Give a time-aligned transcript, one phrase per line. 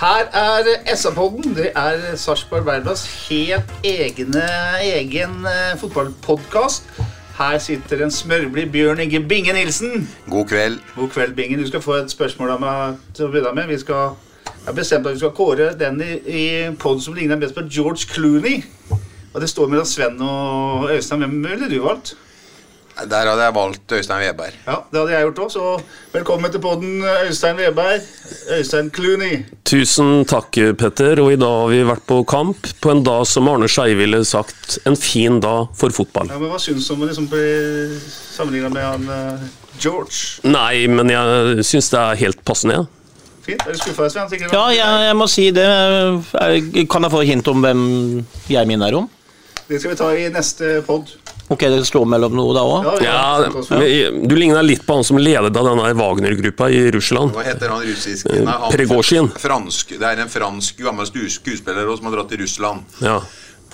[0.00, 1.54] Her er SA-podden.
[1.56, 4.42] Det er Sarpsborg Arbeiderblads helt egne,
[4.82, 6.90] egen uh, fotballpodkast.
[7.38, 10.10] Her sitter en smørblid Bjørn Inge Binge Nilsen.
[10.30, 10.76] God kveld.
[10.96, 11.62] God kveld, Bingen.
[11.62, 13.70] Du skal få et spørsmål av meg til å begynne med.
[13.72, 16.44] Vi skal, jeg har bestemt at vi skal kåre den i, i
[16.76, 18.60] pod som ligner best på George Clooney.
[19.32, 21.24] Og det står mellom Sven og Øystein.
[21.24, 22.18] Hvem ville du valgt?
[22.96, 24.54] Der hadde jeg valgt Øystein Weberg.
[24.66, 25.64] Ja, Det hadde jeg gjort òg, så
[26.14, 28.00] velkommen til podden, Øystein Weberg.
[28.56, 29.42] Øystein Clooney.
[29.68, 31.20] Tusen takk, Petter.
[31.20, 34.22] Og i dag har vi vært på kamp på en dag som Arne Skei ville
[34.24, 36.32] sagt en fin dag for fotball.
[36.32, 37.44] Ja, men Hva syns du om å liksom bli
[38.32, 39.44] sammenligna med han eh,
[39.76, 40.40] George?
[40.48, 42.80] Nei, men jeg syns det er helt passende.
[42.80, 42.86] Ja.
[43.44, 43.60] Fint.
[43.68, 44.48] Er du skuffa, Svein?
[44.48, 45.68] Ja, jeg, jeg må si det.
[46.88, 47.84] Kan jeg få hint om hvem
[48.48, 49.12] jeg minner om?
[49.68, 51.12] Det skal vi ta i neste pod.
[51.48, 52.86] Ok, det slår mellom noe da òg?
[53.04, 53.18] Ja,
[53.70, 57.36] ja, Du ligner litt på han som ledet av denne Wagner-gruppa i Russland.
[57.36, 59.94] Hva heter han russiske Fransk.
[60.00, 62.98] Det er en fransk gammel skuespiller som har dratt til Russland.
[63.04, 63.20] Ja.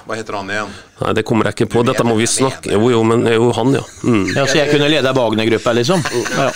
[0.05, 0.71] Hva heter han igjen?
[1.01, 1.83] Nei, det kommer jeg ikke på.
[1.87, 3.83] Dette må vi snakke Jo, jo, men det er jo han, ja.
[4.03, 4.25] Mm.
[4.35, 6.03] Ja, så jeg kunne lede Wagner-gruppa, liksom?
[6.37, 6.49] Ja.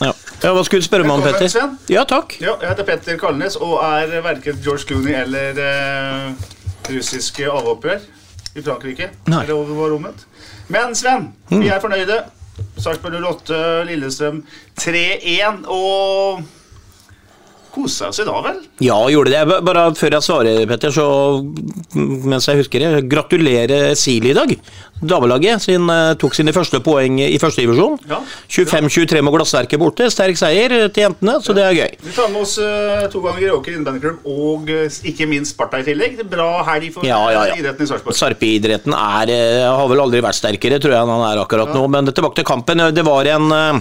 [0.00, 0.12] Ja.
[0.42, 1.48] ja, Hva skulle du spørre meg om, Petter?
[1.52, 1.76] Sven.
[1.92, 2.36] Ja, takk.
[2.42, 6.48] Ja, jeg heter Petter Kalnes og er verken George Clooney eller eh,
[6.90, 8.00] russiske avhopper
[8.54, 9.10] i Frankrike.
[9.30, 9.42] Nei.
[9.44, 10.26] Eller over vår rommet.
[10.68, 12.22] Men Sven, vi er fornøyde.
[12.80, 14.42] Sarpsborg 08, Lillestrøm
[14.80, 15.64] 3-1.
[15.70, 16.42] Og
[17.74, 18.60] kosa oss i dag, vel?
[18.84, 19.60] Ja, gjorde det.
[19.66, 21.06] Bare før jeg svarer, Petter, så
[21.94, 24.54] mens jeg husker det, gratulerer Sili i dag.
[25.00, 27.98] Damelaget sin, eh, tok sine første poeng i førstedivisjon.
[28.10, 28.18] Ja.
[28.52, 30.10] 25-23 med Glassverket borte.
[30.12, 31.94] Sterk seier til jentene, så det er gøy.
[32.04, 35.86] Vi tar med oss eh, to ganger Gråker innebandyklubb og eh, ikke minst Sparta i
[35.88, 36.18] tillegg.
[36.20, 38.18] Det er bra helg for Ja, ja, idretten i Sarpsborg.
[38.18, 41.86] Sarpeidretten har vel aldri vært sterkere, tror jeg han er akkurat nå.
[41.90, 42.84] Men tilbake til kampen.
[42.94, 43.80] Det var en eh,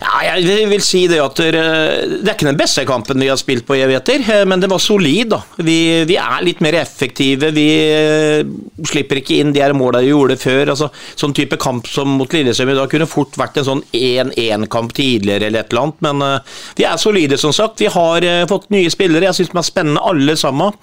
[0.00, 3.36] ja, jeg vil- si det at eh, Det er ikke den beste kampen vi har
[3.36, 5.28] spilt på evigheter, eh, men det var solid.
[5.30, 5.40] da.
[5.58, 7.52] Vi, vi er litt mer effektive.
[7.54, 8.44] Vi eh,
[8.84, 10.70] slipper ikke inn de her måla vi gjorde før.
[10.74, 14.92] altså Sånn type kamp som mot Lillestrøm i dag kunne fort vært en sånn 1-1-kamp
[14.92, 16.00] tidligere eller et eller annet.
[16.02, 16.42] Men
[16.76, 17.80] vi er solide, som sagt.
[17.80, 19.28] Vi har fått nye spillere.
[19.30, 20.74] Jeg syns de er spennende, alle sammen.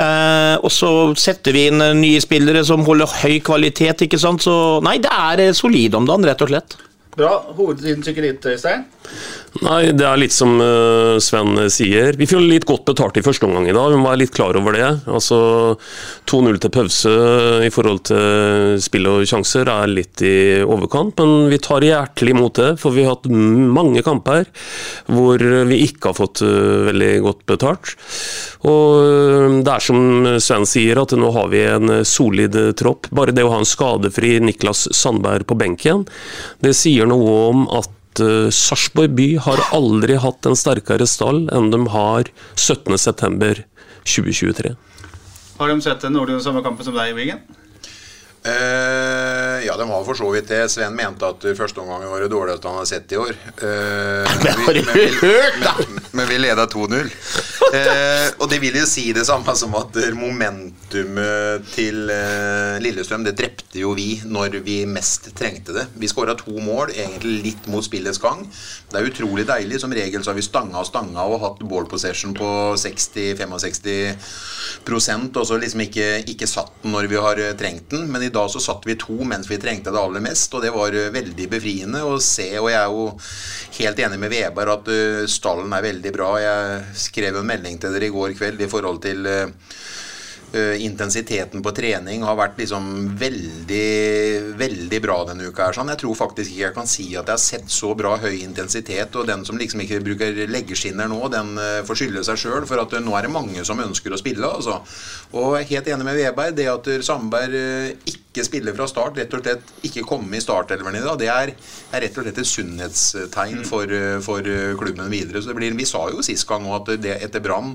[0.00, 4.44] Uh, og så setter vi inn nye spillere som holder høy kvalitet, ikke sant.
[4.46, 4.54] Så
[4.86, 6.78] nei, det er solid om dagen, rett og slett.
[7.20, 7.34] Bra.
[7.58, 8.86] Hovedinntrykket ditt, Øystein?
[9.60, 12.14] Nei, det er litt som eh, Sven sier.
[12.16, 14.56] Vi fikk litt godt betalt i første omgang i dag, vi må være litt klar
[14.56, 14.88] over det.
[15.10, 15.40] Altså
[16.30, 17.14] 2-0 til pause
[17.66, 22.60] i forhold til spill og sjanser er litt i overkant, men vi tar hjertelig imot
[22.62, 24.46] det, for vi har hatt mange kamper
[25.10, 27.96] hvor vi ikke har fått eh, veldig godt betalt.
[28.68, 32.72] Og eh, det er som Sven sier, at nå har vi en eh, solid eh,
[32.76, 33.08] tropp.
[33.16, 36.04] Bare det å ha en skadefri Niklas Sandberg på benken,
[36.64, 41.70] det sier noe om at uh, Sarpsborg by har aldri hatt en sterkere stall enn
[41.74, 42.22] de har
[42.56, 44.74] 17.9.2023.
[45.60, 47.40] Har de sett den noenlunde samme kampen som deg i Wiggen?
[48.44, 50.62] Eh, ja, de har for så vidt det.
[50.72, 53.36] Sven mente at førsteomgangen var det dårligste han har sett i år.
[53.60, 57.10] Uh, men, vi, men, vi, men, men vi leda 2-0.
[57.70, 63.34] Uh, og det vil jo si det samme som at momentumet til eh, Lillestrøm Det
[63.38, 65.86] drepte jo vi når vi mest trengte det.
[66.00, 68.42] Vi skåra to mål, egentlig litt mot spillets gang.
[68.90, 69.80] Det er utrolig deilig.
[69.82, 72.50] Som regel så har vi stanga og stanga og hatt ball possession på
[72.80, 74.16] 60-65
[74.90, 78.08] og så liksom ikke, ikke satt den når vi har eh, trengt den.
[78.10, 80.72] Men i dag så satt vi to mens vi trengte det aller mest, og det
[80.74, 82.48] var eh, veldig befriende å se.
[82.60, 83.08] Og jeg er jo
[83.80, 86.30] helt enig med Veberg at eh, stallen er veldig bra.
[86.42, 89.48] Jeg skrev en melding til dere i går kveld i forhold til eh,
[90.52, 92.86] intensiteten på trening har vært liksom
[93.20, 93.86] veldig
[94.60, 95.68] veldig bra denne uka.
[95.68, 95.90] her sånn.
[95.92, 99.16] Jeg tror faktisk ikke jeg kan si at jeg har sett så bra høy intensitet.
[99.16, 102.68] Og den som liksom ikke bruker leggeskinner nå, den uh, får skylde seg sjøl.
[102.68, 104.46] For at uh, nå er det mange som ønsker å spille.
[104.46, 104.80] altså.
[105.32, 106.56] Og jeg er helt enig med Veberg.
[106.58, 107.56] Det at Sandberg
[108.10, 111.52] ikke spiller fra start, rett og slett ikke komme i startelveren i dag, det er,
[111.90, 115.42] er, rett og slett et sunnhetstegn for, for klubben videre.
[115.42, 117.74] Så det blir, Vi sa jo sist gang at det etter Brann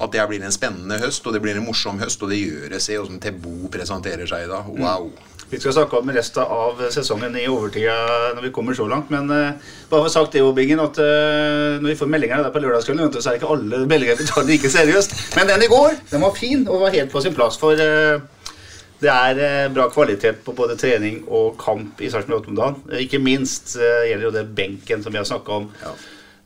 [0.00, 2.72] at det blir en spennende høst, og det blir en morsom høst, og det gjør
[2.72, 2.80] det.
[2.82, 4.66] Se hvordan Tebo presenterer seg i dag.
[4.72, 4.82] Mm.
[4.82, 5.10] Wow.
[5.52, 7.92] Vi skal snakke om resten av sesongen i overtida
[8.32, 9.10] når vi kommer så langt.
[9.12, 12.62] Men uh, bare for sagt det, Bingen, at uh, når vi får meldinger der på
[12.64, 15.12] lørdagskvelden, så er det ikke alle meldinger vi tar like seriøst.
[15.36, 17.60] Men den i går den var fin og var helt på sin plass.
[17.60, 18.24] For uh,
[19.02, 22.80] det er bra kvalitet på både trening og kamp i Sarpsborg 8 om dagen.
[23.02, 25.70] Ikke minst gjelder jo det benken som vi har snakka om.
[25.82, 25.94] Ja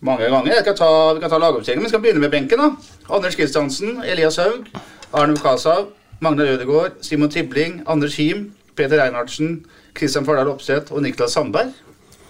[0.04, 0.52] mange ganger.
[0.54, 2.60] Jeg kan ta, vi kan ta lagoppstillingen, men vi skal begynne med benken.
[2.60, 2.68] da.
[3.16, 4.68] Anders Kristiansen, Elias Haug,
[5.12, 5.88] Arne Kasav,
[6.20, 9.64] Magna Rødegård, Simon Tibling, Anders Him, Peter Reinhardsen,
[9.96, 11.72] Kristian Fardal Opseth og Niklas Sandberg.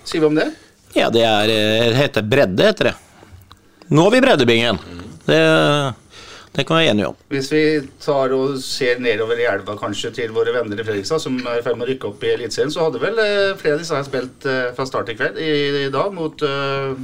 [0.07, 0.51] Sier vi om det?
[0.95, 2.97] Ja, det er, heter bredde, heter det.
[3.91, 4.79] Nå har vi breddebingen.
[5.27, 5.41] Det,
[6.57, 7.17] det kan vi være enige om.
[7.29, 7.63] Hvis vi
[8.01, 11.65] tar og ser nedover i elva kanskje til våre venner i Fredrikstad, som er i
[11.65, 14.07] ferd med å rykke opp i Eliteserien, så hadde vel eh, flere av disse her
[14.07, 15.51] spilt eh, fra start i kveld i,
[15.85, 16.97] i dag mot uh,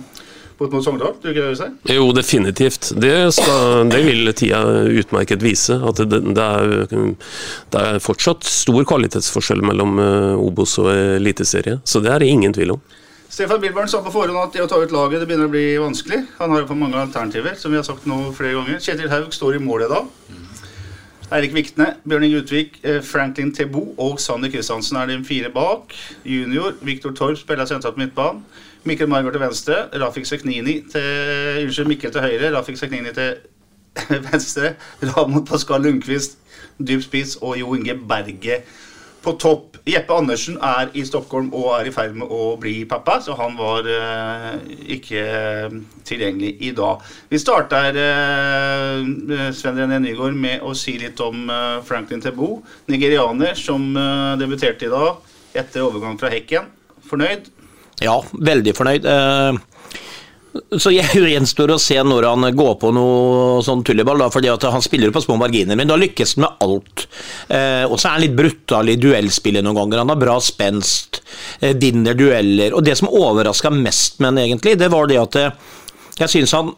[0.56, 1.12] mot, mot Sogndal?
[1.20, 1.32] Du?
[1.92, 2.92] Jo, definitivt.
[2.96, 5.76] Det, skal, det, vil tida utmerket vise.
[5.76, 9.98] At det, det, er, det, er, fortsatt stor kvalitetsforskjell mellom
[10.38, 11.80] Obos og Eliteserie.
[11.84, 12.84] Så det er det ingen tvil om.
[13.32, 15.78] Stefan Bilbarn sa på forhånd at det å ta ut laget det begynner å bli
[15.80, 16.18] vanskelig.
[16.36, 18.82] Han har jo for mange alternativer, som vi har sagt nå flere ganger.
[18.84, 20.02] Kjetil Haug står i målet da.
[21.32, 25.96] Eirik Vikne, Bjørn Inge Utvik, eh, Franklin Tebo og Sander Kristiansen er de fire bak.
[26.28, 28.44] Junior, Viktor Torp spiller sentralt midtbanen.
[28.84, 33.40] Mikkel Margaard til venstre, Rafik Seknini til Unnskyld, Mikkel til høyre, Rafik Seknini til
[34.28, 34.74] venstre.
[35.16, 36.36] Ramon Pascal Lundqvist,
[36.76, 38.60] dyp spiss og Jo Inge Berge
[39.22, 39.78] på topp.
[39.88, 43.56] Jeppe Andersen er i Stockholm og er i ferd med å bli pappa, så han
[43.58, 44.52] var eh,
[44.94, 45.74] ikke uh,
[46.06, 47.02] tilgjengelig i dag.
[47.32, 51.50] Vi starter eh, Sven René Nygaard med å si litt om
[51.88, 52.60] Franklin Tebo,
[52.92, 53.90] nigerianer som
[54.38, 56.70] debuterte i dag etter overgang fra Hekken.
[57.08, 57.50] Fornøyd?
[58.02, 59.06] Ja, veldig fornøyd.
[59.06, 59.58] Eh,
[60.52, 64.84] så jeg gjenstår å se når han går på noe sånn tulleball, da, fordi han
[64.84, 67.06] spiller på små marginer, men da lykkes han med alt.
[67.48, 70.02] Eh, og så er han litt brutal i duellspillet noen ganger.
[70.04, 71.22] Han har bra spenst,
[71.60, 72.76] eh, vinner dueller.
[72.76, 75.42] Og det som overraska mest med han egentlig, det var det at
[76.20, 76.74] jeg syns han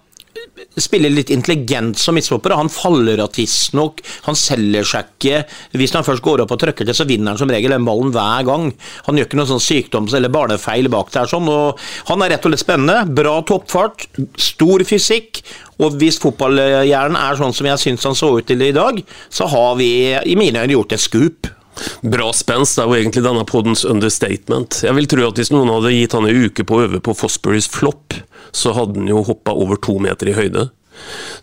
[0.80, 2.56] spiller litt intelligent som midtstopper.
[2.58, 5.42] Han faller av tidsnok, han selger seg ikke.
[5.78, 8.12] Hvis han først går opp og trykker til, så vinner han som regel den ballen
[8.14, 8.70] hver gang.
[9.08, 11.30] Han gjør ikke noen sånn sykdoms- eller barnefeil bak der.
[11.30, 13.14] sånn, og Han er rett og slett spennende.
[13.14, 14.06] Bra toppfart,
[14.36, 15.42] stor fysikk.
[15.82, 19.00] Og hvis fotballhjernen er sånn som jeg syns han så ut til i dag,
[19.30, 21.53] så har vi i mine øyne gjort et skup.
[22.02, 24.82] Bra spenst er jo egentlig denne poddens understatement.
[24.84, 27.16] Jeg vil tro at Hvis noen hadde gitt han en uke på å øve på
[27.18, 28.16] Fosburys flopp,
[28.54, 30.68] så hadde han jo hoppa over to meter i høyde.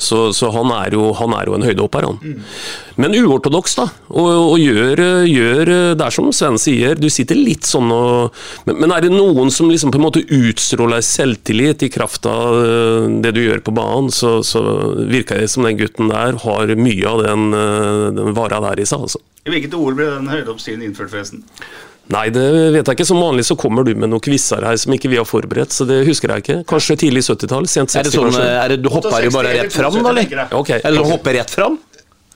[0.02, 2.20] Så, så han, er jo, han, er jo, en høydehopper, han.
[2.22, 2.46] Mm.
[3.02, 3.88] Men uortodoks, da.
[4.10, 8.78] Og, og gjør, gjør, Det er som Sven sier, du sitter litt sånn og men,
[8.82, 13.08] men, er det noen som liksom på en måte utstråler selvtillit i kraft av eh,
[13.24, 14.62] det du gjør på banen, så, så
[15.10, 18.88] virker det som den gutten der har mye av den, eh, den vara der i
[18.88, 19.22] seg, altså.
[19.42, 21.46] I hvilket ord ble den høydehoppstilen innført, forresten?
[22.12, 23.08] Nei, det vet jeg ikke.
[23.08, 25.88] Som vanlig så kommer du med noen quizer her som ikke vi har forberedt, så
[25.88, 26.58] det husker jeg ikke.
[26.70, 27.70] Kanskje tidlig 70-tall?
[27.72, 30.52] Sent 60 sånn, er det, Du hopper jo bare rett fram, da, eller?
[30.62, 30.84] Okay.
[30.84, 31.80] Eller du hopper rett fram?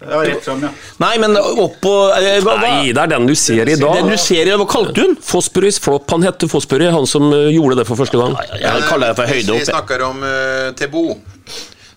[0.05, 0.69] Ja, rett fram, ja.
[0.99, 4.01] Nei, men oppå eh, Nei, det er den du ser i dag.
[4.01, 5.15] Den du ser i, dag, Hva kalte du den?
[5.23, 6.07] Fosburis Flop.
[6.11, 8.35] Han het Fosbury, han som uh, gjorde det for første gang.
[8.59, 9.63] Ja, jeg kaller det for høydehopp.
[9.63, 11.07] Vi snakker om uh, Tebo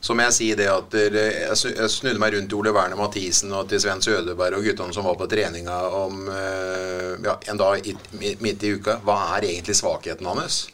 [0.01, 3.69] så må jeg si det at jeg snudde meg rundt til Ole Werner Mathisen og
[3.71, 6.27] til Sven Sødeberg og guttene som var på treninga om
[7.25, 9.01] ja, en dag midt i uka.
[9.03, 10.69] Hva er egentlig svakheten hans?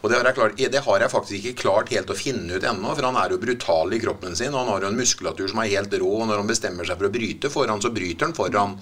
[0.00, 2.64] Og det har, jeg klart, det har jeg faktisk ikke klart helt å finne ut
[2.64, 4.54] ennå, for han er jo brutal i kroppen sin.
[4.54, 6.96] Og han har jo en muskulatur som er helt rå, og når han bestemmer seg
[6.96, 8.78] for å bryte foran, så bryter han foran.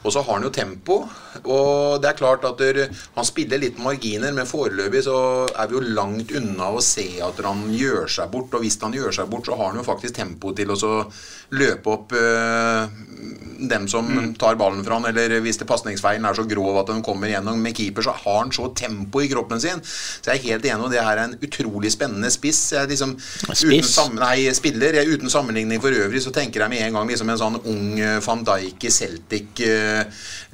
[0.00, 1.02] Og så har han jo tempo.
[1.44, 5.18] Og det er klart at der, han spiller litt marginer, men foreløpig så
[5.50, 8.56] er vi jo langt unna å se at han gjør seg bort.
[8.56, 10.80] Og hvis han gjør seg bort, så har han jo faktisk tempo til å
[11.50, 12.84] løpe opp øh,
[13.70, 14.32] dem som mm.
[14.40, 17.60] tar ballen fra han, eller hvis det pasningsfeilen er så grov at den kommer gjennom
[17.60, 19.82] med keeper, så har han så tempo i kroppen sin.
[19.84, 22.62] Så jeg er helt enig, og det her er en utrolig spennende spiss.
[22.72, 23.92] Jeg liksom, spiss?
[23.98, 24.96] Uten, nei, spiller.
[25.02, 28.00] Jeg, uten sammenligning for øvrig så tenker jeg med en gang liksom en sånn ung
[28.24, 29.64] van Dijk i Celtic.
[29.66, 29.89] Eh,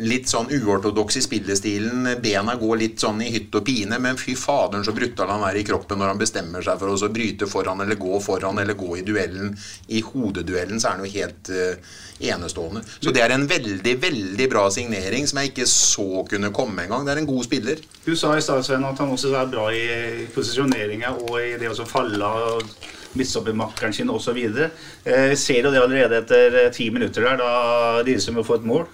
[0.04, 2.08] litt sånn uortodoks i spillestilen.
[2.22, 5.60] Bena går litt sånn i hytt og pine, men fy faderen så brutal han er
[5.60, 8.98] i kroppen når han bestemmer seg for å bryte foran eller gå foran eller gå
[9.00, 9.54] i duellen.
[9.88, 11.94] I hodeduellen så er han jo helt uh,
[12.32, 12.82] enestående.
[13.00, 17.06] Så det er en veldig, veldig bra signering som jeg ikke så kunne komme engang.
[17.06, 17.80] Det er en god spiller.
[18.04, 21.72] Du sa i stad, Sven, at han også er bra i posisjoneringa og i det
[21.72, 22.76] å falle og
[23.16, 24.38] opp i makkeren sin osv.
[24.38, 28.86] Eh, ser jo det allerede etter eh, ti minutter der, da Risum får et mål?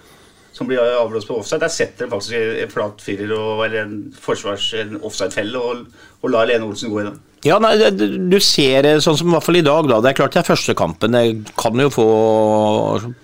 [0.53, 1.63] Som blir avblåst på offside.
[1.65, 5.85] Der setter de faktisk en flat firer eller en forsvars en offside-felle og,
[6.21, 7.21] og lar Lene Olsen gå i den.
[7.43, 9.87] Ja, nei, Du ser sånn som i hvert fall i dag.
[9.87, 11.11] da, Det er klart det er første kampen.
[11.11, 12.07] Det kan jo få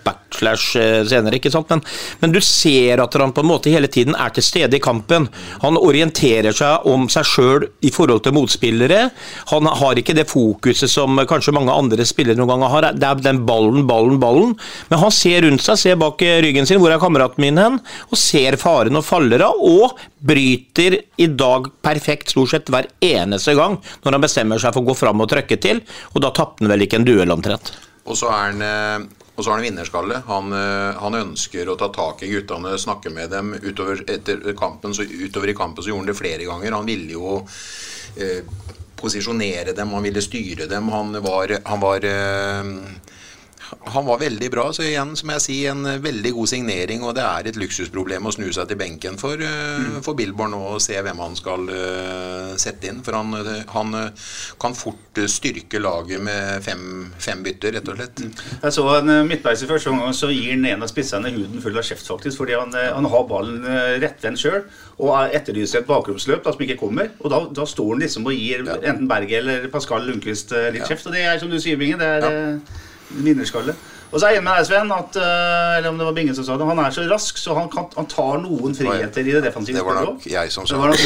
[0.03, 1.69] backslash eh, senere, ikke sant?
[1.69, 1.81] Men,
[2.19, 5.29] men, du ser at han på en måte hele tiden er til stede i kampen.
[5.63, 9.09] Han orienterer seg om seg sjøl i forhold til motspillere.
[9.53, 12.89] Han har ikke det fokuset som kanskje mange andre spillere noen ganger har.
[12.99, 14.57] Det er den ballen, ballen, ballen.
[14.91, 17.79] Men han ser rundt seg, ser bak ryggen sin, hvor er kameraten min hen?
[18.11, 19.55] Og ser faren og faller av.
[19.63, 23.79] Og bryter i dag perfekt stort sett hver eneste gang.
[24.08, 26.65] når når han bestemmer seg for å gå fram og trykke til, og da tapte
[26.65, 27.71] han vel ikke en duell omtrent.
[28.09, 29.07] Og så er han eh,
[29.39, 30.17] og så har han vinnerskalle.
[30.27, 33.53] Han, eh, han, ønsker å ta tak i guttene, snakke med dem.
[33.63, 34.01] Utover,
[34.59, 36.75] kampen, så, utover i kampen så gjorde han det flere ganger.
[36.75, 37.37] Han ville jo
[38.19, 38.41] eh,
[38.99, 40.91] posisjonere dem, han ville styre dem.
[40.91, 42.73] Han var, han var eh,
[43.81, 44.73] han var veldig bra.
[44.73, 47.03] Så igjen, som jeg sier, en eh, veldig god signering.
[47.05, 49.99] Og det er et luksusproblem å snu seg til benken for, mm.
[50.05, 53.03] for Billborn nå og se hvem han skal uh, sette inn.
[53.05, 53.35] For han,
[53.73, 54.27] han uh,
[54.61, 56.83] kan fort styrke laget med fem,
[57.21, 58.23] fem, bytter, rett og slett.
[58.25, 58.33] Mm.
[58.65, 61.77] Jeg så en midtveis i første omgang, så gir han en av spissene huden full
[61.77, 62.41] av kjeft, faktisk.
[62.41, 63.63] Fordi han, han har ballen
[64.01, 64.61] rettvendt sjøl
[64.99, 67.13] og etterlyser et bakromsløp da, som ikke kommer.
[67.23, 68.77] Og da, da, står han liksom og gir ja.
[68.91, 70.91] enten Berge eller Pascal Lundqvist litt ja.
[70.91, 71.07] kjeft.
[71.07, 72.29] Og det er som du sier, Binge, det er...
[72.29, 73.75] Ja vinnerskalle.
[74.09, 76.33] Og så er jeg enig med deg, Sven, at, eh, eller om det var Bingen
[76.33, 79.35] som sa det, han er så rask, så han, kan, han tar noen friheter i
[79.35, 80.97] det defensive Det var nok jeg som sa det.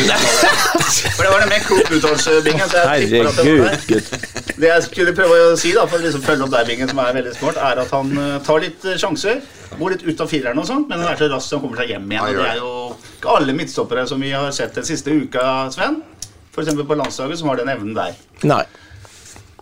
[1.18, 2.70] For det var en mer klok uttalelse, Bingen.
[2.72, 3.42] Så jeg Herregud,
[3.90, 6.94] det, det jeg skulle prøve å si, da, for å liksom følge opp deg, Bingen,
[6.94, 9.44] som er veldig smart, er at han uh, tar litt uh, sjanser.
[9.74, 11.84] Går litt ut av fireren og sånt, men han er så rask så han kommer
[11.84, 12.24] seg hjem igjen.
[12.24, 12.72] Og det er jo
[13.18, 15.44] ikke alle midtstoppere som vi har sett den siste uka,
[15.76, 16.00] Sven.
[16.54, 16.72] F.eks.
[16.88, 18.16] på landslaget, som har den evnen der.
[18.48, 18.64] Nei.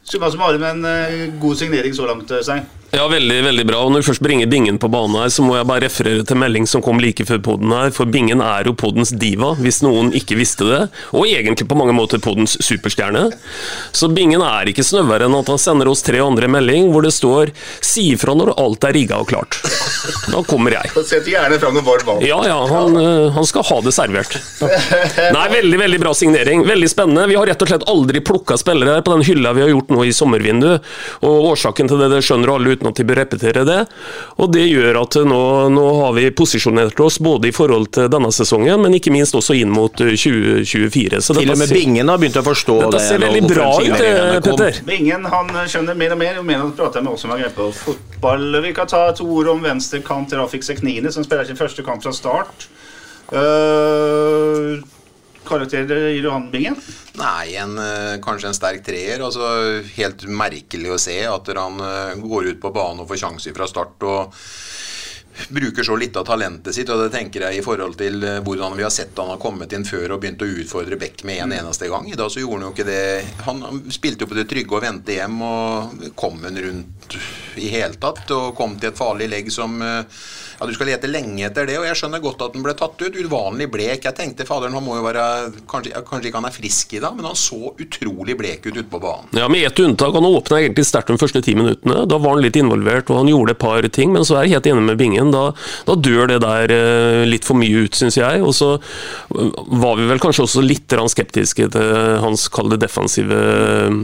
[0.04, 2.81] Summa summarum en uh, god signering så langt, Stein.
[2.92, 3.80] Ja, veldig veldig bra.
[3.86, 6.40] Og Når vi først bringer Bingen på banen, her, så må jeg bare referere til
[6.42, 7.92] melding som kom like før poden her.
[7.96, 10.82] For Bingen er jo podens diva, hvis noen ikke visste det.
[11.16, 13.30] Og egentlig på mange måter podens superstjerne.
[13.96, 17.14] Så Bingen er ikke snøvere enn at han sender oss tre andre melding hvor det
[17.16, 19.62] står 'Si ifra når alt er rigga og klart'.
[20.28, 20.92] Da kommer jeg.
[21.12, 22.26] Setter gjerne fram noe varmt vann.
[22.28, 22.60] Ja, ja.
[22.68, 24.36] Han, eh, han, skal ha det servert.
[24.60, 26.68] Nei, veldig veldig bra signering.
[26.68, 27.28] Veldig spennende.
[27.32, 29.96] Vi har rett og slett aldri plukka spillere her på den hylla vi har gjort
[29.96, 30.92] nå i sommervinduet.
[31.24, 33.80] Og årsaken til det, det skjønner alle uten uten at de bør repetere det.
[34.42, 38.32] Og Det gjør at nå, nå, har vi posisjonert oss både i forhold til denne
[38.34, 41.22] sesongen, men ikke minst også inn mot 2024.
[41.22, 42.98] Så til og med Bingen har begynt å forstå dette det.
[42.98, 44.82] Dette ser veldig bra ut, eh, Petter.
[44.88, 47.56] Bingen han skjønner mer og mer, jo mer han prater med oss som har greie
[47.56, 48.62] på fotball.
[48.66, 52.14] Vi kan ta et ord om venstrekant Rafik Seknini, som spiller sin første kamp fra
[52.16, 52.68] start.
[53.32, 54.82] Uh,
[55.48, 56.78] karakter gir du han, Bingen?
[57.20, 59.24] Nei, en, eh, kanskje en sterk treer.
[59.24, 63.58] Altså, helt merkelig å se at han eh, går ut på banen og får sjanser
[63.58, 64.04] fra start.
[64.04, 64.42] og
[65.50, 68.76] bruker så litt av talentet sitt, og det tenker jeg i forhold til eh, hvordan
[68.78, 71.56] vi har sett han har kommet inn før og begynt å utfordre Beck med en
[71.56, 72.08] eneste gang.
[72.12, 73.04] I dag så gjorde han jo ikke det.
[73.48, 77.18] Han spilte jo på det trygge og vendte hjem, og kom han rundt
[77.62, 79.80] i hele tatt, og kom til et farlig legg som
[80.62, 83.02] ja, Du skal lete lenge etter det, og jeg skjønner godt at den ble tatt
[83.02, 83.18] ut.
[83.18, 84.06] Uvanlig blek.
[84.06, 85.24] Jeg tenkte faderen han må jo være
[85.72, 88.88] Kanskje, kanskje ikke han er frisk i dag, men han så utrolig blek ut ute
[88.92, 89.30] på banen.
[89.38, 90.14] Ja, med ett unntak.
[90.14, 92.04] Han åpna egentlig sterkt de første ti minuttene.
[92.10, 94.58] Da var han litt involvert, og han gjorde et par ting, men så er jeg
[94.60, 95.34] helt enig med Bingen.
[95.34, 95.48] Da,
[95.88, 98.44] da dør det der eh, litt for mye ut, syns jeg.
[98.46, 101.92] Og så eh, var vi vel kanskje også litt skeptiske til
[102.22, 103.38] hans kalde defensive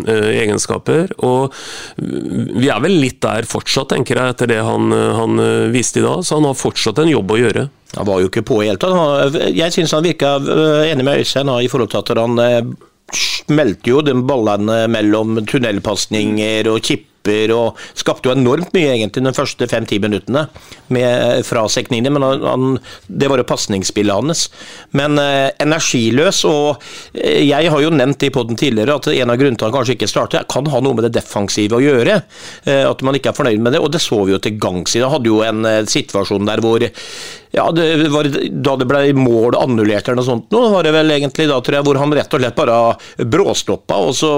[0.07, 1.13] eh, egenskaper.
[1.27, 1.53] Og
[1.97, 5.41] vi er vel litt der fortsatt, tenker jeg, etter det han, han
[5.73, 6.23] viste i dag.
[6.25, 7.67] Så han har fortsatt en jobb å gjøre.
[7.95, 9.37] Han var jo ikke på i hele tatt.
[9.55, 12.71] Jeg syns han virka øh, enig med Øystein i forhold til at han øh,
[13.15, 16.81] smelte jo den ballene mellom tunnelpasninger og
[17.27, 20.47] chip og skapte jo enormt mye egentlig de første fem-ti minuttene
[20.89, 22.09] med, fra Seknini.
[22.09, 24.47] Men han, det var jo pasningsspillet hans.
[24.97, 29.39] Men eh, energiløs, og eh, jeg har jo nevnt i poden tidligere at en av
[29.39, 32.21] grunnene til han kanskje ikke starter, kan ha noe med det defensive å gjøre.
[32.65, 34.95] Eh, at man ikke er fornøyd med det, og det så vi jo til gangs
[34.95, 35.03] i.
[35.03, 36.83] han hadde jo en eh, situasjon der hvor
[37.55, 41.15] ja, det var da det ble mål annullert eller noe sånt nå, var det vel
[41.15, 44.31] egentlig da, tror jeg, hvor han rett og slett bare bråstoppa, og så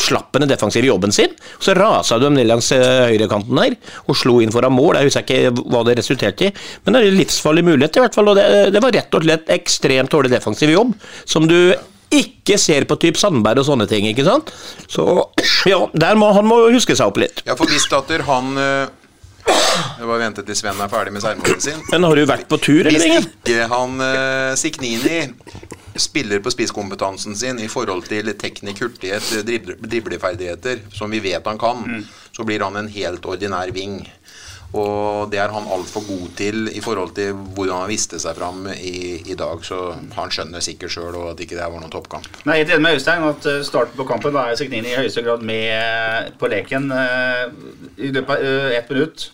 [0.00, 1.32] slapp han den defensive jobben sin.
[1.60, 3.74] Så rasa de ned langs eh, høyrekanten der
[4.08, 4.96] og slo inn foran mål.
[4.98, 6.52] Jeg husker ikke hva det resulterte i,
[6.84, 8.32] men det er en livsfarlig mulighet i hvert fall.
[8.32, 10.94] og Det, det var rett og slett ekstremt dårlig defensiv jobb,
[11.28, 11.58] som du
[12.14, 14.52] ikke ser på typ Sandberg og sånne ting, ikke sant.
[14.88, 15.04] Så
[15.68, 17.42] ja, der må han må huske seg opp litt.
[17.48, 18.92] Ja, for hvis datter han eh,
[19.44, 21.80] Jeg bare venter til Sven er ferdig med seremonien sin.
[21.92, 22.96] Men har du vært på tur, eller?
[22.96, 25.20] Hvis ikke han uh, Siknini
[26.00, 31.84] spiller på spisskompetansen sin i forhold til teknikk, hurtighet, dribleferdigheter, som vi vet han kan,
[32.34, 34.00] så blir han en helt ordinær ving.
[34.74, 38.66] Og det er han altfor god til i forhold til hvordan han viste seg fram
[38.74, 39.62] i, i dag.
[39.66, 39.78] Så
[40.16, 42.26] han skjønner sikkert sjøl at ikke det var noen toppkamp.
[42.48, 45.46] Nei, helt enig med Øystein at eh, starten på kampen er Signini i høyeste grad
[45.46, 47.46] med på leken eh,
[48.02, 49.28] i løpet av eh, ett minutt.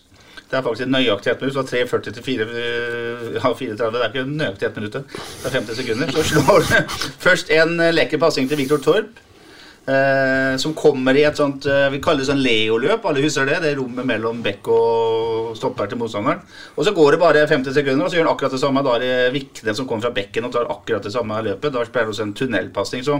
[0.51, 1.55] Det er faktisk nøyaktig ett minutt.
[1.55, 3.91] Fra 3.40 til 4, eh, ja, 34.
[3.95, 4.97] Det er ikke nøyaktig ett minutt.
[4.99, 6.11] Det er 50 sekunder.
[6.11, 6.65] Så slår
[7.25, 9.21] først en eh, lekker passing til Viktor Torp.
[9.85, 13.05] Eh, som kommer i et sånt eh, Vi kaller det sånn Leo-løp.
[13.09, 13.57] Alle husker det?
[13.63, 16.43] Det er rommet mellom bekk og stopper til motstanderen.
[16.75, 18.83] Og så går det bare 50 sekunder, og så gjør han akkurat det samme.
[18.85, 21.73] Da er det Vikne som kommer fra bekken og tar akkurat det samme løpet.
[21.73, 23.07] Da spiller han også en tunnelpasning.
[23.07, 23.17] Så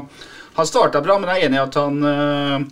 [0.60, 2.70] han starta bra, men jeg er enig i at han eh,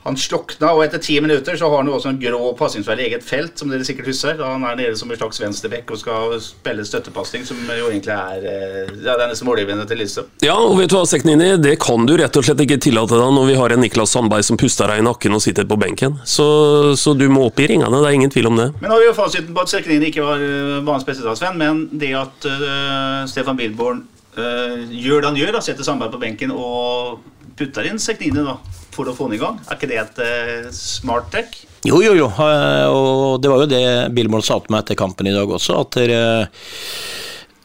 [0.00, 3.06] han slokna, og etter ti minutter så har han jo også en grå passingsvei i
[3.10, 4.38] eget felt, som dere sikkert husker.
[4.38, 8.14] Da han er nede som en slags venstrebekk og skal spille støttepasning, som jo egentlig
[8.14, 10.24] er eh, ja, det er nesten målgivende til Lise.
[10.44, 13.34] Ja, og vet du hva, Seknini, det kan du rett og slett ikke tillate deg
[13.36, 16.16] når vi har en Niklas Sandberg som puster deg i nakken og sitter på benken.
[16.24, 16.48] Så,
[16.96, 18.70] så du må opp i ringene, det er ingen tvil om det.
[18.80, 21.60] Men nå har vi jo fasiten på at Seknini ikke var uh, banens beste dagsvenn,
[21.60, 24.06] men det at uh, Stefan Bilborn
[24.40, 27.20] uh, gjør det han gjør, da, setter Sandberg på benken og
[27.60, 28.56] putter inn Seknini da,
[29.00, 31.56] for å få den i gang, er ikke det et uh, smart trekk?
[31.88, 32.26] Jo, jo, jo.
[32.28, 35.78] eh, Og det var jo det Billborn sa til meg etter kampen i dag også,
[35.80, 36.18] at dere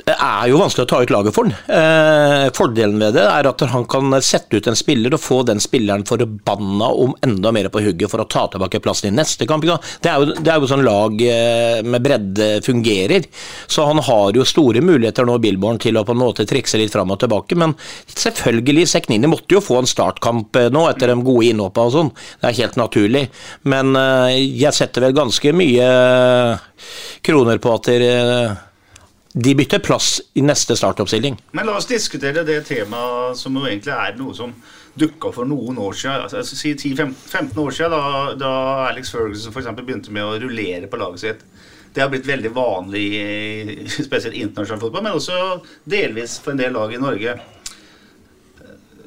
[0.05, 1.55] det er jo vanskelig å ta ut laget for han.
[1.65, 5.61] Eh, fordelen ved det er at han kan sette ut en spiller og få den
[5.63, 9.65] spilleren forbanna om enda mer på hugget for å ta tilbake plassen i neste kamp.
[9.65, 13.25] Det er jo, det er jo sånn lag eh, med bredde fungerer.
[13.65, 16.93] Så han har jo store muligheter nå, Billborn, til å på en måte trikse litt
[16.93, 17.57] fram og tilbake.
[17.57, 17.73] Men
[18.13, 22.13] selvfølgelig, Seknini måtte jo få en startkamp eh, nå etter de gode innhoppa og sånn.
[22.43, 23.25] Det er helt naturlig.
[23.73, 25.91] Men eh, jeg setter vel ganske mye
[27.25, 28.15] kroner på at dere
[29.37, 31.35] de bytter plass i neste startoppstilling.
[31.51, 34.53] Men la oss diskutere det temaet som jo egentlig er noe som
[34.95, 36.23] dukka for noen år siden.
[36.23, 38.51] Altså, si 10-15 år siden, da, da
[38.85, 41.43] Alex Ferguson eksempel begynte med å rullere på laget sitt.
[41.91, 43.09] Det har blitt veldig vanlig
[44.07, 45.41] spesielt internasjonal fotball, men også
[45.83, 47.35] delvis for en del lag i Norge.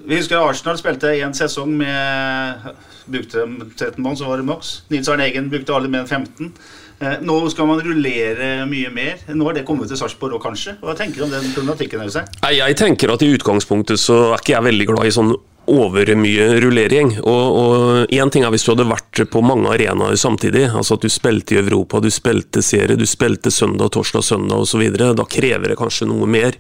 [0.09, 2.69] Vi husker Arsenal spilte en sesong med
[3.09, 4.83] Brukte de 13 mann, så var det maks.
[4.93, 6.53] Nils Arne Eggen brukte alle enn 15.
[7.01, 9.21] Eh, Nå skal man rullere mye mer.
[9.31, 10.75] Nå har det kommet til Sarpsborg òg, kanskje.
[10.83, 12.03] Hva tenker du om den problematikken?
[12.43, 15.37] Nei, Jeg tenker at i utgangspunktet så er ikke jeg veldig glad i sånn
[15.69, 17.15] overmye rullering.
[17.23, 21.13] Og én ting er hvis du hadde vært på mange arenaer samtidig, altså at du
[21.13, 24.85] spilte i Europa, du spilte serie, du spilte søndag, torsdag, søndag osv.
[24.97, 26.57] Da krever det kanskje noe mer.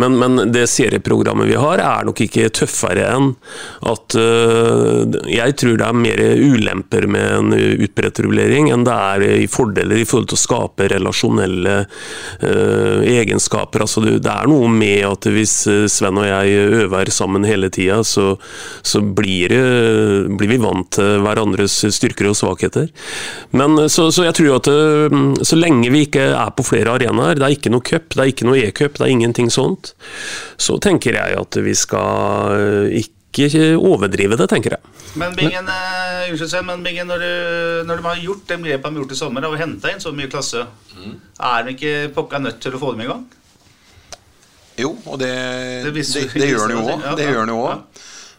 [0.00, 3.32] Men, men det serieprogrammet vi har, er nok ikke tøffere enn
[3.86, 9.24] at uh, Jeg tror det er mer ulemper med en utbredt rullering enn det er
[9.42, 13.84] i fordeler i forhold til å skape relasjonelle uh, egenskaper.
[13.84, 18.02] Altså, det, er noe med at hvis øh, Sven og jeg øver sammen hele tida,
[18.06, 18.25] så,
[18.86, 22.88] så blir, det, blir vi vant til hverandres styrker og svakheter.
[23.56, 27.38] Men så, så jeg tror at øh, så lenge vi ikke er på flere arenaer,
[27.38, 29.94] det er ikke noe cup, det er ikke noe e-cup, det er ingenting sånt,
[30.60, 34.94] så tenker jeg at vi skal ikke ikke overdrive det, tenker jeg.
[35.20, 38.96] Men Bingen, eh, unnskyld men Bingen, når, du, når de har gjort de grepene de
[38.96, 40.64] har gjort i sommer, og henta inn så mye klasse,
[41.36, 43.24] er de ikke pokka nødt til å få dem i gang?
[44.76, 45.32] Jo, og det,
[45.86, 46.04] Det det,
[46.36, 47.06] det, gjør han jo òg.
[47.06, 47.76] ja, ja.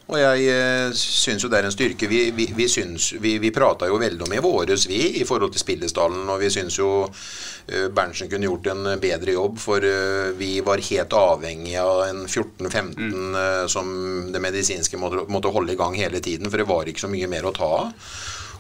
[0.08, 2.08] Og jeg eh, syns jo det er en styrke.
[2.08, 5.52] Vi, vi, vi, syns, vi, vi prata jo veldig om i våres, vi, i forhold
[5.52, 6.30] til Spillesdalen.
[6.32, 10.84] og vi syns jo eh, Berntsen kunne gjort en bedre jobb, for eh, vi var
[10.88, 13.36] helt avhengig av en 14-15 mm.
[13.72, 13.91] som
[14.32, 17.28] det medisinske måtte, måtte holde i gang hele tiden, for det var ikke så mye
[17.32, 18.15] mer å ta av.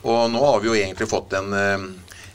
[0.07, 1.55] Og nå har vi jo egentlig fått en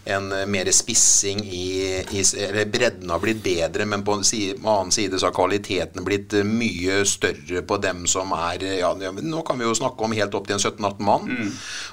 [0.04, 4.58] en eh, mer spissing i, i eller Bredden har blitt bedre, men på en side,
[4.64, 9.42] annen side så har kvaliteten blitt eh, mye større på dem som er ja, Nå
[9.46, 11.30] kan vi jo snakke om helt opp til en 17-18 mann.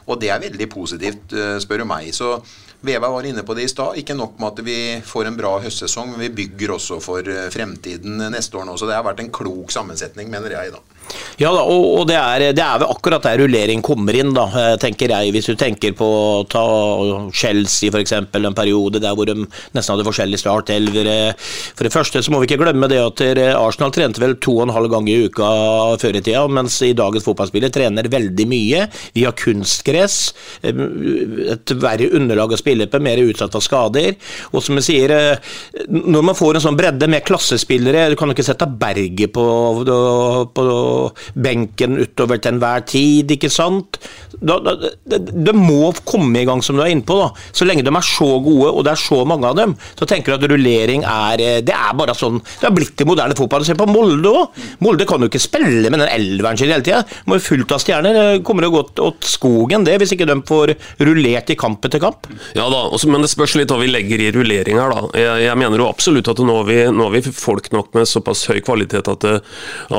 [0.07, 2.09] Og det er veldig positivt, eh, spør du meg.
[2.15, 2.37] Så
[2.81, 3.97] Veva var inne på det i stad.
[3.99, 8.23] Ikke nok med at vi får en bra høstsesong, men vi bygger også for fremtiden
[8.31, 8.77] neste år nå.
[8.79, 10.98] Så det har vært en klok sammensetning, mener jeg, da.
[11.39, 14.73] Ja da, og, og det, er, det er akkurat der rullering kommer inn, da, eh,
[14.81, 15.31] tenker jeg.
[15.35, 16.09] Hvis du tenker på
[16.51, 16.63] ta
[17.35, 21.17] Chelsea f.eks., en periode der hvor de nesten hadde forskjellige startelvere.
[21.77, 24.57] For det første så må vi ikke glemme det at eh, Arsenal trente vel to
[24.57, 25.49] og en halv gang i uka
[26.01, 28.85] før i tida, mens i dagens fotballspillere trener veldig mye.
[29.15, 30.19] Vi har kunstgress,
[30.63, 30.83] eh,
[31.55, 34.17] et verre underlag å spille på, mer utsatt for skader.
[34.51, 35.15] Og som jeg sier,
[35.87, 39.43] når man får en sånn bredde med klassespillere, du kan jo ikke sette Berget på,
[40.55, 40.63] på
[41.35, 43.99] benken utover til enhver tid, ikke sant.
[44.39, 47.17] Da, da, det, det, må komme i gang, som du er inne på.
[47.19, 47.29] da.
[47.55, 50.31] Så lenge de er så gode, og det er så mange av dem, så tenker
[50.31, 53.65] du at rullering er eh, Det er bare sånn Det har blitt i moderne fotball.
[53.67, 54.61] Se på Molde òg.
[54.85, 57.01] Molde kan jo ikke spille med den elveren sin hele tida.
[57.27, 58.19] Må jo fullt av stjerner.
[58.19, 62.01] Det kommer jo godt åt skogen, det, hvis ikke de får rullert i kamp etter
[62.03, 62.29] kamp.
[62.57, 65.09] Ja da, også, men det spørs litt hva vi legger i rullering her, da.
[65.19, 68.59] Jeg, jeg mener jo absolutt at nå har, vi, vi folk nok med såpass høy
[68.65, 69.27] kvalitet at,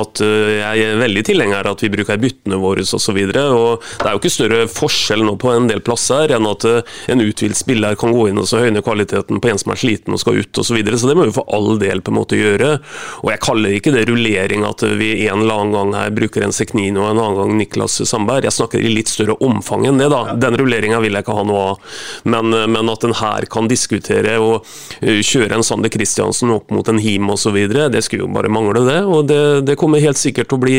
[0.01, 3.19] at eh, jeg veldig tilhenger av at vi bruker byttene våre osv.
[3.31, 7.23] Det er jo ikke større forskjell nå på en del plasser enn at eh, en
[7.25, 10.23] uthvilt spiller kan gå inn og så høyne kvaliteten på en som er sliten og
[10.23, 10.71] skal ut osv.
[10.71, 10.99] Så, videre.
[10.99, 12.77] så det må vi for all del på en måte gjøre.
[13.25, 16.55] Og jeg kaller ikke det rullering at vi en eller annen gang her bruker en
[16.55, 18.47] Seknino og en annen gang Niklas Sandberg.
[18.47, 20.07] Jeg snakker i litt større omfang enn det.
[20.13, 20.37] da.
[20.39, 21.97] Den rulleringa vil jeg ikke ha noe av.
[22.31, 24.69] Men, men at en her kan diskutere og
[25.01, 27.59] eh, kjøre en Sander Kristiansen opp mot en Him osv.,
[27.91, 29.01] det skulle jo bare mangle, det.
[29.05, 30.70] Og det, det kommer helt sikkert til å bli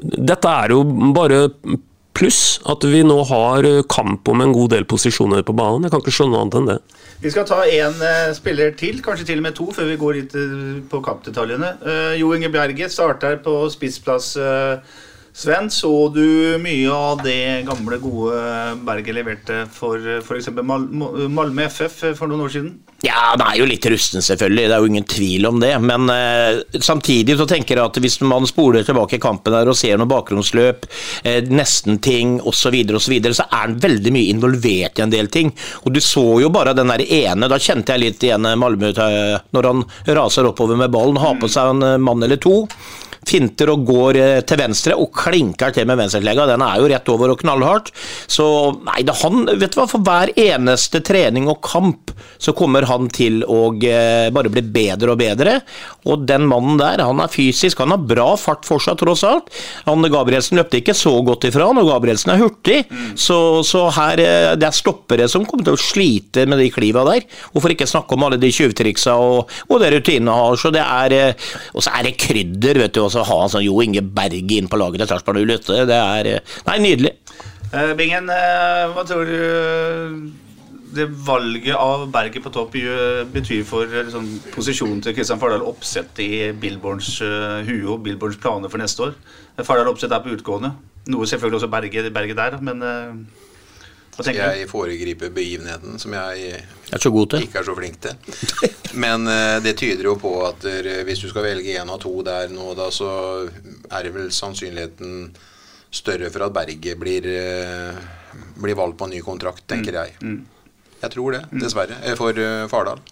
[0.00, 0.82] dette er jo
[1.16, 1.46] bare
[2.18, 5.86] pluss at vi nå har kamp om en god del posisjoner på banen.
[5.86, 6.78] Jeg kan ikke skjønne annet enn det.
[7.22, 10.16] Vi skal ta én uh, spiller til, kanskje til og med to, før vi går
[10.20, 11.72] litt uh, på kampdetaljene.
[11.82, 14.36] Uh, jo Inge Bjerget starter på spissplass.
[15.38, 18.38] Sven, så du mye av det gamle, gode
[18.82, 20.48] Berget leverte for f.eks.
[20.66, 20.88] Mal
[21.30, 22.72] Malmö FF for noen år siden?
[23.06, 24.64] Ja, det er jo litt rusten, selvfølgelig.
[24.66, 25.70] Det er jo ingen tvil om det.
[25.78, 29.94] Men eh, samtidig så tenker jeg at hvis man spoler tilbake kampen der og ser
[29.94, 30.90] noen bakgrunnsløp,
[31.22, 35.06] eh, nesten-ting osv., så, videre, og så, videre, så er han veldig mye involvert i
[35.06, 35.54] en del ting.
[35.86, 38.90] Og du så jo bare den der ene, da kjente jeg litt igjen Malmö
[39.54, 39.86] når han
[40.18, 42.64] raser oppover med ballen, har på seg en mann eller to
[43.28, 46.48] finter og går eh, til venstre og klinker til med venstreslegga.
[46.50, 47.92] Den er jo rett over og knallhardt.
[48.30, 48.46] Så
[48.86, 53.08] nei, det han, vet du hva, for hver eneste trening og kamp så kommer han
[53.14, 55.58] til å eh, bare bli bedre og bedre.
[56.08, 59.50] Og den mannen der, han er fysisk, han har bra fart fortsatt, tross alt.
[59.86, 62.80] Han Gabrielsen løpte ikke så godt ifra han, og Gabrielsen er hurtig.
[63.18, 67.04] Så, så, her, eh, det er stoppere som kommer til å slite med de kliva
[67.08, 67.26] der.
[67.52, 70.58] Hvorfor ikke snakke om alle de tjuvtriksa og, og det rutinene har.
[70.60, 71.34] Så det er,
[71.74, 73.04] og så er det krydder, vet du.
[73.08, 76.76] Å ha sånn Jo Inge Berge inn på laget Sarpsborg 08, det er eh, Nei,
[76.84, 77.14] nydelig.
[77.72, 80.30] Uh, Bingen, uh, hva tror du
[80.88, 82.72] det valget av Berget på topp
[83.32, 88.72] betyr for liksom, posisjonen til Kristian Fardal Oppsett i Billborns uh, hue og Billborns planer
[88.72, 89.18] for neste år?
[89.60, 90.72] Fardal Oppsett er på utgående.
[91.12, 93.44] Noe selvfølgelig også Berget, Berget der, men uh,
[94.18, 94.32] du?
[94.32, 96.64] jeg foregriper begivenheten, som jeg
[96.94, 97.02] er
[97.44, 98.16] ikke er så flink til.
[99.04, 102.14] Men uh, det tyder jo på at uh, hvis du skal velge én av to
[102.26, 103.10] der nå, da, så
[103.44, 105.28] er det vel sannsynligheten
[105.90, 107.98] større for at Berget blir, uh,
[108.60, 110.00] blir valgt på en ny kontrakt, tenker mm.
[110.00, 110.16] jeg.
[110.22, 110.94] Mm.
[111.02, 111.60] Jeg tror det, mm.
[111.62, 113.04] dessverre, for Fardal.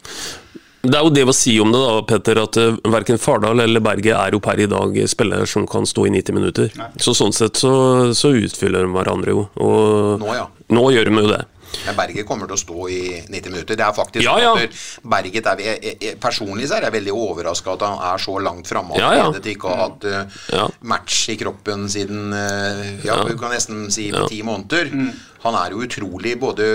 [0.87, 3.83] Det er jo det å si om det, da, Petter, at uh, verken Fardal eller
[3.85, 6.71] Berget er jo per i dag spillere som kan stå i 90 minutter.
[6.79, 6.89] Nei.
[7.03, 7.73] Så sånn sett så,
[8.17, 9.47] så utfyller de hverandre jo.
[9.63, 10.47] Og nå, ja.
[10.73, 11.43] nå gjør de jo det.
[11.87, 13.79] Men Berget kommer til å stå i 90 minutter.
[13.79, 14.67] Det er faktisk ja, ja.
[15.07, 18.69] Berget er, jeg, jeg, Personlig så er jeg veldig overraska at han er så langt
[18.71, 23.21] framme At ja, til ikke å ha hatt uh, match i kroppen siden uh, Ja,
[23.27, 24.91] du kan nesten si på ti måneder.
[24.93, 25.11] Mm.
[25.47, 26.67] Han er jo utrolig både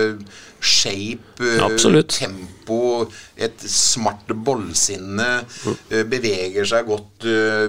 [0.62, 2.14] shape, eh, Absolutt.
[2.14, 5.30] tempo, et smart bollsinne.
[5.66, 6.10] Mm.
[6.12, 7.68] Beveger seg godt, eh,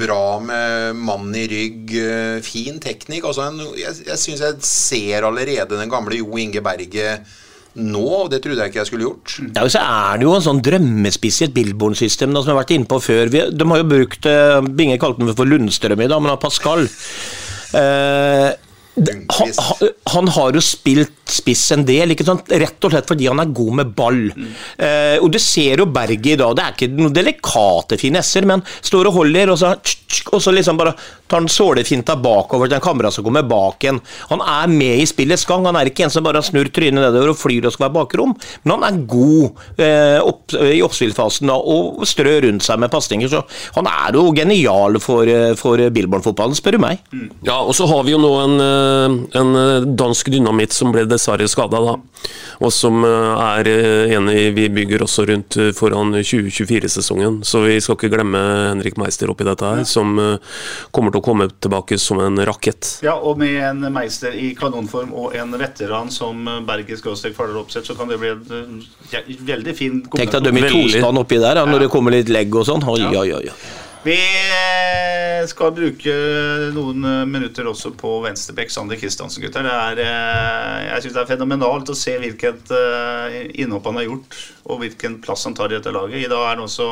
[0.00, 1.94] bra med mann i rygg.
[2.42, 3.24] Fin teknikk.
[3.24, 7.20] Altså en, jeg jeg syns jeg ser allerede den gamle Jo Inge Berget
[7.74, 9.32] nå, og det trodde jeg ikke jeg skulle gjort.
[9.56, 12.74] Ja, så er det jo en sånn drømmespiss i et Billborn-system som vi har vært
[12.76, 13.32] inne på før.
[13.34, 14.28] Vi, de har jo brukt
[14.78, 16.86] Binge kalte den for Lundstrøm i dag, men har Pascal.
[17.74, 18.52] Eh,
[18.94, 23.78] han, han, har jo spilt spiss en del, rett og slett fordi han er god
[23.80, 24.20] med ball.
[24.30, 24.52] Mm.
[24.86, 28.62] Eh, og Du ser jo Berget i dag, det er ikke noen delikate finesser, men
[28.84, 29.74] står og holder, og så,
[30.32, 30.94] og så liksom bare
[31.28, 34.00] tar han sålefinta bakover til en kamera som kommer bak en.
[34.30, 37.32] Han er med i spillets gang, han er ikke en som bare snur trynet nedover
[37.32, 42.04] og flyr og skal være bakrom, men han er god eh, opp, i oppspillfasen og
[42.08, 43.30] strør rundt seg med pasninger.
[43.30, 43.42] Så
[43.78, 47.02] han er jo genial for, eh, for Billborn-fotballen, spør du meg.
[47.12, 47.28] Mm.
[47.46, 51.06] Ja, og så har vi jo nå en eh, en eh, dansk dynamitt som ble
[51.08, 51.96] dessverre skada, da.
[52.64, 53.68] Og som er
[54.14, 57.40] enig vi bygger også rundt foran 2024-sesongen.
[57.44, 60.38] Så vi skal ikke glemme Henrik Meister oppi dette her, som som eh,
[60.94, 62.98] kommer til å komme tilbake som en rakett.
[63.06, 67.86] Ja, og med en meister i kanonform og en veteran som Berger skråstrek Faller Oppsett,
[67.88, 71.62] så kan det bli en eh, veldig fin Tenk deg dem i tostand oppi der,
[71.62, 72.84] ja, når det kommer litt legg og sånn.
[72.84, 73.24] Oi, Ja.
[73.24, 73.56] oi, oi.
[74.04, 76.12] Vi eh, skal bruke
[76.76, 79.64] noen minutter også på venstrebekk Sander Kristiansen, gutter.
[79.64, 80.02] Det er,
[80.90, 82.72] jeg syns det er fenomenalt å se hvilket
[83.64, 84.36] innhopp han har gjort,
[84.68, 86.20] og hvilken plass han tar i dette laget.
[86.20, 86.90] I dag er han også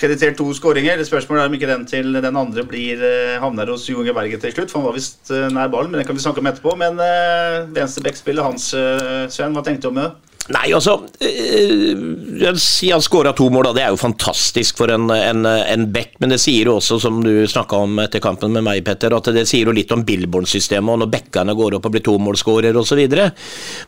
[0.00, 1.02] kreditert to skåringer.
[1.06, 4.42] Spørsmålet er om ikke den til den andre blir eh, havner hos Jo Inge Berget
[4.44, 4.72] til slutt.
[4.72, 6.74] For han var visst eh, nær ballen, men det kan vi snakke om etterpå.
[6.80, 10.10] Men uh, venstrebackspillet hans, uh, Sven, hva tenkte du om det?
[10.50, 11.92] Nei, altså eh,
[12.40, 13.74] vil si han skåra to mål, da.
[13.76, 16.16] Det er jo fantastisk for en, en, en back.
[16.22, 19.30] Men det sier jo også, som du snakka om etter kampen med meg, Petter, at
[19.36, 23.04] det sier jo litt om Billborn-systemet, og når backene går opp og blir tomålsskårer osv.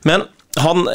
[0.09, 0.29] Men
[0.61, 0.87] han,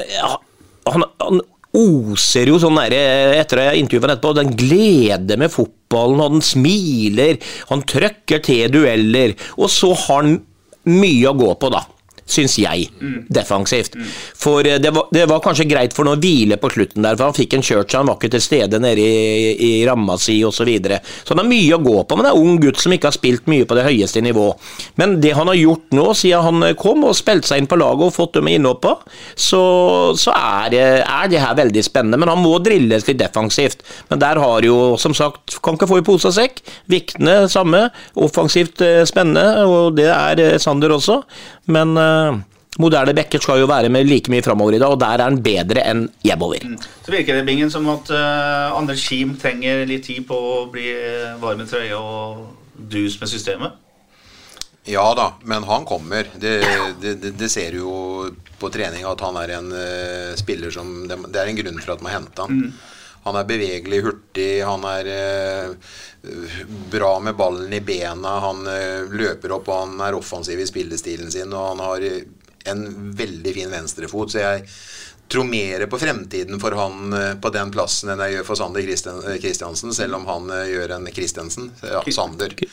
[0.94, 1.44] han, han
[1.78, 2.96] oser jo sånn der,
[3.38, 7.38] etter at jeg intervjuet etterpå, den glede med fotballen, og han smiler,
[7.72, 10.40] han trøkker til dueller, og så har han
[10.88, 11.84] mye å gå på, da.
[12.28, 12.90] Syns jeg,
[13.32, 13.96] defensivt.
[14.36, 17.30] For eh, det var, det var kanskje greit for noe hvile på slutten der, for
[17.30, 20.40] han fikk en kjørt så han var ikke til stede nede i, i ramma si
[20.44, 20.58] osv.
[20.58, 20.98] Så, videre.
[21.24, 23.08] så han har mye å gå på, men det er en ung gutt som ikke
[23.12, 24.48] har spilt mye på det høyeste nivå.
[25.00, 28.10] Men det han har gjort nå, siden han kom og spilte seg inn på laget
[28.10, 28.96] og fått dem innhoppa,
[29.38, 29.62] så,
[30.18, 32.20] så er, det, er det her veldig spennende.
[32.20, 33.86] Men han må drilles litt defensivt.
[34.10, 36.62] Men der har jo, som sagt, kan ikke få i pose og sekk.
[36.92, 37.88] Viktene samme.
[38.18, 41.22] Offensivt eh, spennende, og det er eh, Sander også.
[41.74, 42.38] Men uh,
[42.82, 45.42] moderne backer skal jo være med like mye framover i dag, og der er han
[45.44, 46.64] bedre enn hjemover.
[47.06, 50.88] Så virker det Bingen, som at uh, Anders Kim trenger litt tid på å bli
[50.94, 53.84] eh, varm i trøya og dus med systemet.
[54.88, 56.30] Ja da, men han kommer.
[56.40, 56.60] Det,
[57.02, 57.96] det, det, det ser du jo
[58.58, 61.98] på trening at han er en uh, spiller som det, det er en grunn for
[61.98, 62.70] at man henter han.
[63.28, 65.94] Han er bevegelig, hurtig, han er eh,
[66.92, 68.38] bra med ballen i bena.
[68.48, 72.08] Han eh, løper opp, og han er offensiv i spillestilen sin, og han har
[72.68, 72.86] en
[73.18, 74.34] veldig fin venstrefot.
[74.34, 74.64] Så jeg
[75.28, 78.88] tror mer på fremtiden for han eh, på den plassen enn jeg gjør for Sander
[78.88, 81.72] eh, selv om han eh, gjør en Kristensen.
[81.84, 82.56] Ja, Sander.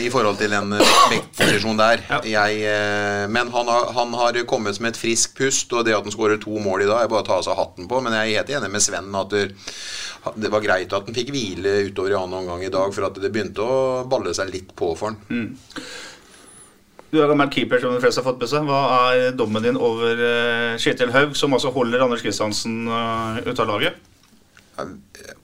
[0.00, 2.02] I forhold til den vektposisjon der.
[2.26, 2.52] Jeg,
[3.30, 6.40] men han har, han har kommet som et friskt pust, og det at han skårer
[6.42, 8.02] to mål i dag, er bare å ta av seg hatten på.
[8.04, 11.70] Men jeg er helt enig med Sven at det, var greit at han fikk hvile
[11.88, 14.92] utover i annen omgang i dag, for at det begynte å balle seg litt på
[14.98, 15.20] for han.
[17.10, 18.68] Du er gammel keeper, som de fleste har fått med seg.
[18.68, 23.58] Hva er dommen din over eh, Kjetil Haug, som altså holder Anders Kristiansen uh, ute
[23.64, 24.06] av laget?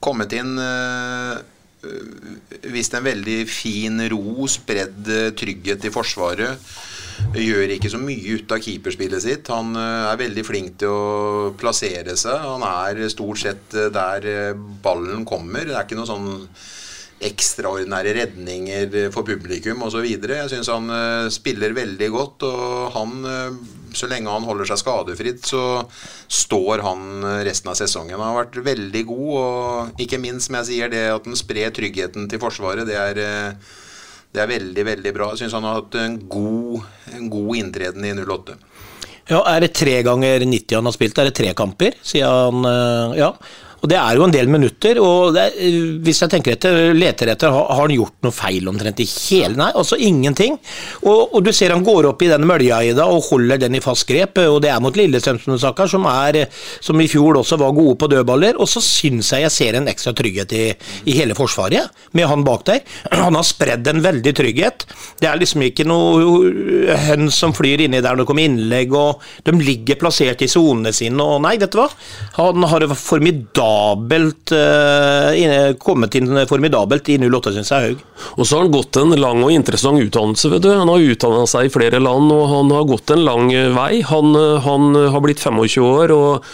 [0.01, 1.35] kommet inn øh,
[2.73, 6.63] Vist en veldig fin ro, spredd trygghet i forsvaret.
[7.37, 9.51] Gjør ikke så mye ut av keeperspillet sitt.
[9.53, 12.33] Han er veldig flink til å plassere seg.
[12.41, 15.69] Han er stort sett der ballen kommer.
[15.69, 16.31] Det er ikke noe sånn
[17.23, 20.05] ekstraordinære redninger for publikum osv.
[20.05, 23.57] Jeg syns han øh, spiller veldig godt, og han øh,
[23.97, 25.63] så lenge han holder seg skadefritt, så
[26.29, 28.19] står han resten av sesongen.
[28.19, 31.73] Han har vært veldig god, og ikke minst, som jeg sier, det at han sprer
[31.73, 33.57] tryggheten til Forsvaret, det er,
[34.35, 35.31] det er veldig, veldig bra.
[35.33, 36.85] Jeg syns han har hatt en god,
[37.17, 38.59] en god inntreden i 08.
[39.27, 41.17] Ja, Er det tre ganger 90 han har spilt?
[41.19, 41.95] Er det tre kamper?
[42.05, 43.33] Sier han eh, ja.
[43.81, 44.99] Og Det er jo en del minutter.
[44.99, 48.99] og er, eh, Hvis jeg tenker etter, leter etter, har, han gjort noe feil omtrent
[48.99, 50.57] i hele Nei, altså ingenting.
[51.03, 53.75] Og, og du ser han går opp i den mølja i dag og holder den
[53.75, 54.37] i fast grep.
[54.37, 56.47] og Det er mot Lillestrøm, som du sa, som, er,
[56.81, 58.57] som i fjor også var gode på dødballer.
[58.59, 60.65] Og så syns jeg jeg ser en ekstra trygghet i,
[61.05, 62.81] i hele Forsvaret, med han bak der.
[63.27, 64.85] Han har spredd en veldig trygghet.
[65.19, 69.23] Det er liksom ikke noe høns som flyr inni der når det kommer innlegg, og
[69.45, 71.21] de ligger plassert i sonene sine.
[71.23, 71.89] og Nei, vet du hva?
[72.37, 72.85] Han har
[73.67, 78.03] formidabelt uh, kommet inn formidabelt i 08, syns jeg, Haug.
[78.37, 80.69] Og så har han gått en lang og interessant utdannelse, vet du.
[80.73, 84.01] Han har utdanna seg i flere land, og han har gått en lang eh, vei.
[84.09, 84.33] Han,
[84.65, 86.47] han har blitt 25 år og,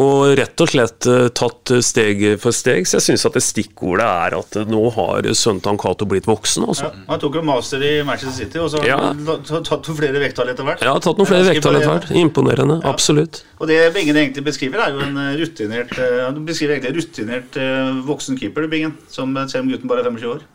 [0.00, 2.88] og rett og slett tatt steg for steg.
[2.88, 6.66] Så jeg syns at det stikkordet er at nå har sønnen til Cato blitt voksen,
[6.70, 6.92] altså.
[7.10, 8.98] Han tok jo master i Manchester City, og så har Ja.
[9.12, 10.84] han tatt noen flere vekttall etter hvert.
[10.84, 12.10] Ja, tatt noen flere vekttall etter hvert.
[12.10, 12.30] imponerende.
[12.30, 12.80] Imponerende.
[12.88, 13.42] Absolutt.
[13.60, 16.22] Og det Bingen egentlig beskriver, er jo en eh, rutinert eh,
[16.96, 18.96] rutinert eh, voksen keeper, Bingen.
[19.12, 20.46] Som, selv om gutten bare er 25 år.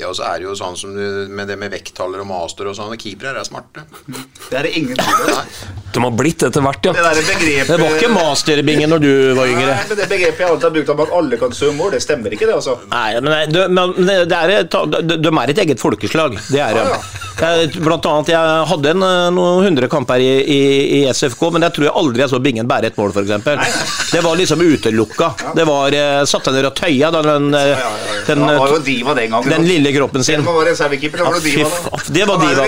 [0.00, 2.70] Ja, og så er det jo sånn som du, med det med vekttaller og master
[2.70, 2.94] og sånn.
[2.94, 3.84] og Keepere er smarte.
[4.50, 5.52] Det er det ingen tvil om.
[5.96, 6.92] De har blitt etter hvert, ja.
[6.94, 9.72] Det der begrepet Det var ikke masterbingen når du var yngre.
[9.72, 12.02] Nei, men det begrepet jeg alltid har brukt om at alle kan svømme mål, det
[12.04, 12.76] stemmer ikke, det, altså.
[12.92, 14.76] Nei, men, det er et,
[15.10, 16.38] de, er et eget folkeslag.
[16.50, 16.86] Det er de.
[17.36, 20.60] Jeg- Blant annet, jeg hadde en, eh, noen hundre kamper i, i,
[21.00, 24.12] i SFK, men jeg tror jeg aldri jeg så Bingen bære et mål, f.eks.
[24.12, 25.32] Det var liksom utelukka.
[25.56, 27.84] Det var Satte Satt deg ned og tøya da, den, eh,
[28.28, 29.50] den, Han var jo eh, diva den gangen.
[29.86, 30.40] Den lille kroppen sin.
[30.40, 31.68] det han var reservekeeper, så var det diva.
[31.70, 32.02] da.
[32.14, 32.66] det var diva.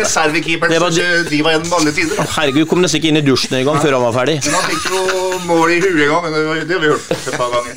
[0.81, 2.17] var som diva gjennom alle tider.
[2.17, 2.29] da.
[2.39, 4.39] Herregud, kom nesten ikke inn i dusjen engang før han var ferdig.
[4.47, 5.03] Men han fikk jo
[5.49, 7.75] mål i huet en gang, men det har vi hørt et par ganger.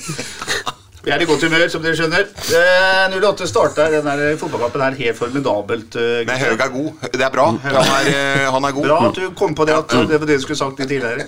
[1.01, 2.27] Vi er i godt humør, som dere skjønner.
[2.53, 5.95] Eh, 08 starta denne der fotballkampen her helt formidabelt.
[5.97, 6.37] eh, Men.
[6.37, 6.91] Haug er god.
[7.15, 7.47] Det er bra.
[7.63, 8.85] Han er, eh, han er god.
[8.85, 9.73] Bra at du kom på det.
[9.79, 11.25] at Det var det du skulle sagt litt tidligere.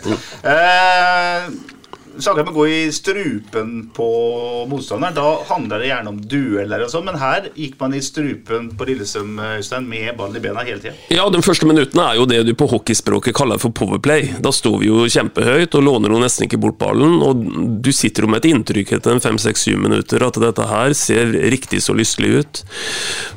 [2.19, 4.07] Saker med å gå i strupen på
[4.69, 8.69] motstanderen, da handler det gjerne om dueller og sånn, men her gikk man i strupen
[8.77, 10.93] på Lillestrøm Øystein, med ballen i bena hele tida.
[11.13, 14.29] Ja, De første minuttene er jo det du på hockeyspråket kaller for powerplay.
[14.43, 17.17] Da står vi jo kjempehøyt og låner jo nesten ikke bort ballen.
[17.25, 17.41] og
[17.83, 21.81] Du sitter jo med et inntrykk etter en fem-seks-syv minutter at dette her ser riktig
[21.83, 22.63] så lystelig ut.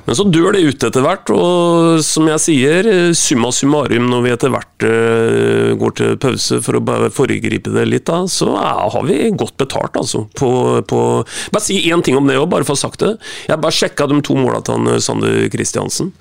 [0.06, 4.34] Men så dør det ut etter hvert, og som jeg sier, summa summarum når vi
[4.34, 9.04] etter hvert eh, går til pause for å bare foregripe det litt, da, så har
[9.06, 10.24] vi godt betalt, altså.
[10.36, 10.50] På,
[10.88, 11.00] på
[11.52, 13.12] Bare si én ting om det òg, bare for å ha sagt det.
[13.48, 16.12] Jeg bare sjekka de to måla til eh, Sander Kristiansen.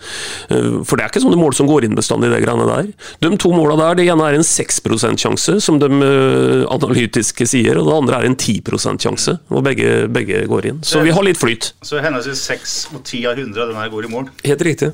[0.50, 2.90] Eh, For det er ikke sånne mål som går inn bestandig, det greiene der.
[3.26, 7.80] De to måla der, det ene er en 6% sjanse, som de eh, analytiske sier,
[7.82, 9.38] og det andre er en 10% sjanse.
[9.50, 10.84] Og begge, begge går inn.
[10.86, 11.72] Så vi har litt flyt.
[11.86, 14.30] Så henholdsvis 6 og 10 av 100 av den her går i mål.
[14.46, 14.92] Helt riktig.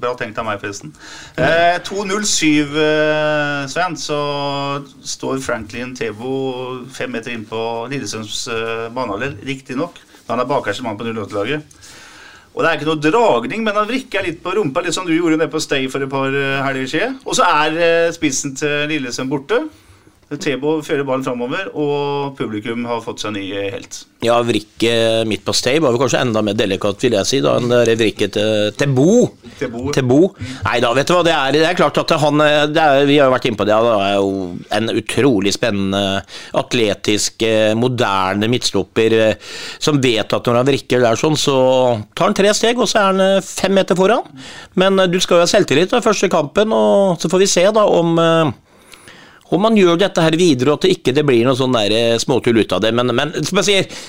[0.00, 0.94] Bra tenkt av meg, forresten.
[1.36, 4.20] Eh, 2.07, eh, Sven, så
[5.04, 10.00] står Franklin Tebo fem meter inn på Lillesunds eh, banehalvdel, riktignok.
[10.30, 11.80] Han er bakerste mann på 08-laget.
[12.50, 15.12] Og det er ikke noe dragning, men han vrikker litt på rumpa, litt som du
[15.14, 17.20] gjorde nede på Stay for et par eh, helger siden.
[17.24, 19.62] Og så er eh, spissen til Lillesund borte.
[20.38, 24.04] Tebo fører ballen framover, og publikum har fått seg ny helt.
[24.22, 27.56] Ja, vrikket midt på stay var vel kanskje enda mer delikat, vil jeg si, da,
[27.58, 29.14] enn det vrikket til, til Bo.
[29.58, 30.20] Til Bo.
[30.68, 33.18] Nei da, vet du hva, det er, det er klart at han det er, Vi
[33.18, 34.30] har jo vært inne på det, han er jo
[34.78, 36.22] en utrolig spennende,
[36.62, 41.58] atletisk, eh, moderne midtstopper eh, som vet at når han vrikker der sånn, så
[42.14, 44.30] tar han tre steg, og så er han eh, fem meter foran.
[44.78, 47.88] Men du skal jo ha selvtillit da, første kampen, og så får vi se da
[47.88, 48.14] om
[49.50, 51.76] eh, om man gjør dette her videre, og at det ikke det blir noe sånn
[51.82, 52.94] eh, småtull ut av det.
[52.94, 54.02] Men, men som jeg sier,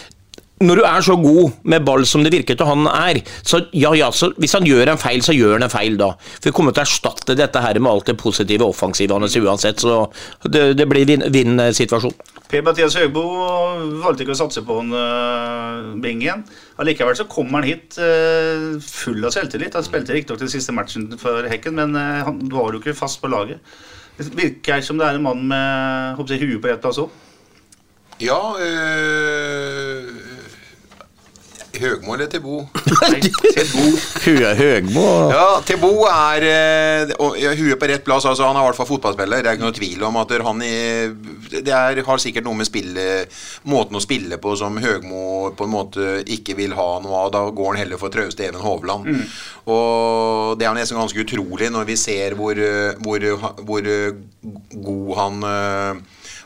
[0.62, 3.96] når du er så god med ball som det virker til han er, så ja,
[3.98, 6.12] ja, så hvis han gjør en feil, så gjør han en feil da.
[6.36, 9.82] For vi kommer til å erstatte dette her med alt det positive offensive hans uansett,
[9.82, 10.04] så
[10.46, 12.14] det, det blir vinn- vinn-situasjon.
[12.52, 13.24] Per-Mathias Høgbo
[14.04, 16.44] valgte ikke å satse på en uh, Bingen.
[16.84, 19.78] Allikevel så kommer han hit uh, full av selvtillit.
[19.80, 23.22] Han spilte riktignok den siste matchen for Hekken, men uh, han var jo ikke fast
[23.24, 23.64] på laget.
[24.30, 27.10] Det virker som det er en mann med håper jeg, huet på rett plass òg.
[28.22, 29.51] Ja øh,
[32.02, 32.64] Høgmo eller Tebo?
[34.26, 38.26] Hue Høgmo Ja, Tebo er øh, og, ja, Huet på rett plass.
[38.26, 39.44] altså Han er i hvert fall fotballspiller.
[39.44, 40.74] Det er ikke noe tvil om at han i,
[41.52, 43.06] Det er, har sikkert noe med spille,
[43.70, 47.32] måten å spille på som Høgmo på en måte ikke vil ha noe av.
[47.36, 49.12] Da går han heller for trauste Even Hovland.
[49.70, 53.28] Og det er nesten ganske utrolig når vi ser hvor, øh, hvor,
[53.62, 54.18] hvor øh,
[54.82, 55.46] god han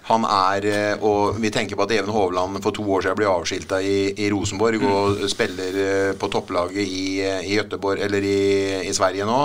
[0.05, 3.29] han er, eh, og Vi tenker på at Even Hovland for to år siden ble
[3.29, 8.85] avskilta i, i Rosenborg og spiller eh, på topplaget i, eh, i Göteborg, eller i,
[8.85, 9.39] i Sverige nå.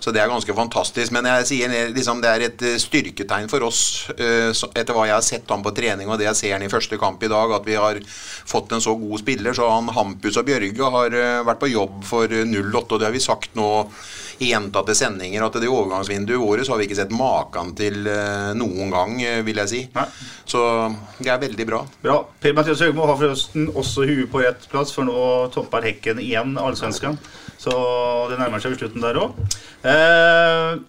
[0.00, 1.12] Så det er ganske fantastisk.
[1.12, 3.82] Men jeg sier liksom, det er et styrketegn for oss,
[4.16, 6.96] etter hva jeg har sett han på trening og det jeg ser han i første
[7.00, 9.52] kamp i dag, at vi har fått en så god spiller.
[9.56, 13.16] Så han Hampus og Bjørge har vært på jobb for eh, 08, og det har
[13.16, 13.68] vi sagt nå
[14.40, 18.92] gjentatte sendinger, at det overgangsvinduet vårt så har vi ikke sett maken til eh, noen
[18.94, 19.80] gang, eh, vil jeg si.
[20.48, 20.62] Så
[21.20, 21.82] det er veldig bra.
[22.02, 22.20] Bra.
[22.42, 25.18] Per-Mathias Høgmo har forresten også huet på rett plass, for nå
[25.54, 27.18] topper Hekken igjen allsvenskan.
[27.60, 27.74] Så
[28.30, 29.36] det nærmer seg slutten der òg.
[29.84, 30.80] Eh,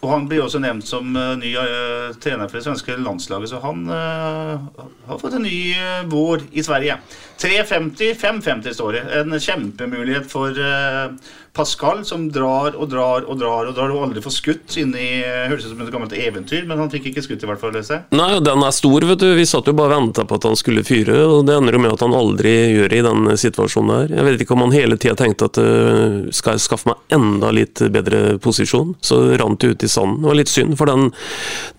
[0.00, 3.58] og han blir også nevnt som eh, ny eh, trener for det svenske landslaget, så
[3.60, 6.96] han eh, har fått en ny eh, vår i Sverige.
[7.40, 9.02] 3.50, 5.50 står det.
[9.20, 14.22] En kjempemulighet for, eh, Pascal, som drar og drar og drar og drar og aldri
[14.22, 14.76] får skutt.
[14.80, 17.72] Inni, høres ut som et gammelt eventyr, men han fikk ikke skutt, i hvert fall.
[17.74, 18.00] Lese.
[18.14, 19.28] Nei, den er stor, vet du.
[19.38, 21.82] Vi satt jo bare og venta på at han skulle fyre, og det ender jo
[21.82, 24.14] med at han aldri gjør det i den situasjonen der.
[24.18, 27.50] Jeg vet ikke om han hele tida tenkte at uh, skal jeg skaffe meg enda
[27.54, 30.22] litt bedre posisjon, så rant det ut i sanden.
[30.22, 31.10] Det var litt synd, for den,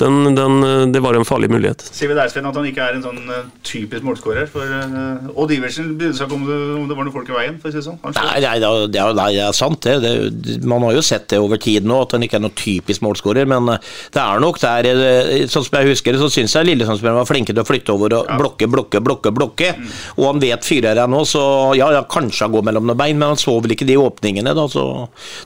[0.04, 1.84] den, den, det var en farlig mulighet.
[1.96, 4.48] Sier vi der, Sven, at han ikke er en sånn uh, typisk målskårer?
[4.52, 7.36] For uh, Odd Iversen brydde seg ikke om, det- om det var noen folk i
[7.40, 8.00] veien, for å si det sånn.
[8.12, 9.96] Nei, nei, det er- det sant, det.
[10.04, 10.58] det.
[10.68, 13.48] Man har jo sett det over tid nå, at han ikke er noen typisk målskårer.
[13.50, 16.70] Men eh, det er nok der eh, Sånn som jeg husker det, så syns jeg
[16.70, 19.34] Lillestrøm-spillerne var flinke til å flytte over og blokke, blokke, blokke.
[19.36, 19.72] blokke.
[20.18, 21.44] Og han vet fyrer jeg nå, så
[21.78, 24.56] ja, ja, kanskje han går mellom noen bein, men han så vel ikke de åpningene,
[24.58, 24.68] da.
[24.72, 24.86] Så,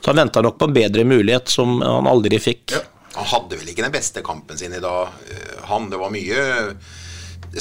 [0.00, 2.76] så han venta nok på en bedre mulighet, som han aldri fikk.
[3.16, 5.90] Han hadde vel ikke den beste kampen sin i dag, eh, han.
[5.92, 6.40] Det var mye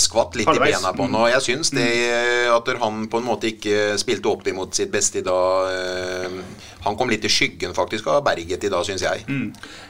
[0.02, 0.76] skvatt litt Halvveis.
[0.76, 1.16] i bena på han.
[1.20, 4.92] Og jeg syns det eh, at han på en måte ikke spilte opp imot sitt
[4.94, 6.40] beste i dag eh,
[6.86, 9.26] Han kom litt i skyggen faktisk av Berget i dag, syns jeg.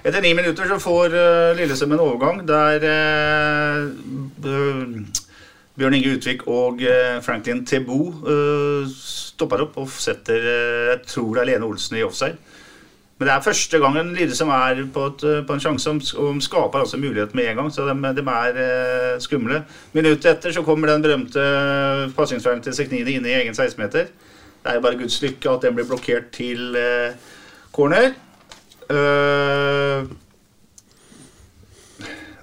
[0.06, 3.84] Etter ni minutter så får uh, Lillestrøm en overgang der uh,
[5.76, 6.80] Bjørn Inge Utvik og
[7.26, 10.40] Franklin Tebo uh, stopper opp og setter
[10.94, 12.40] Jeg tror det er Lene Olsen i offside.
[13.18, 16.42] Men det er første gangen Lillestrøm er på, et, eh, på en sjanse om, om
[16.44, 17.72] skaper altså mulighet med en gang.
[17.72, 19.62] Så de, de er eh, skumle.
[19.96, 21.46] Minuttet etter så kommer den berømte
[22.18, 24.12] passingsfeilen til Seknini inn i egen 16-meter.
[24.66, 27.16] Det er jo bare Guds lykke at den blir blokkert til eh,
[27.76, 28.12] corner.
[28.86, 30.06] Uh,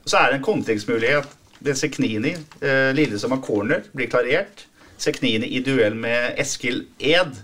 [0.07, 1.29] så er det en kontringsmulighet.
[1.63, 4.67] Det er Seknini, eh, som har corner, blir klarert.
[4.99, 7.39] Seknini i duell med Eskil Ed.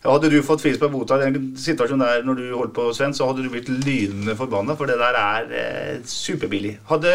[0.00, 2.86] Ja, hadde du fått frispark mot deg i den situasjonen der når du holdt på,
[2.96, 6.78] Sven, så hadde du blitt lynende forbanna, for det der er eh, superbillig.
[6.88, 7.12] Hadde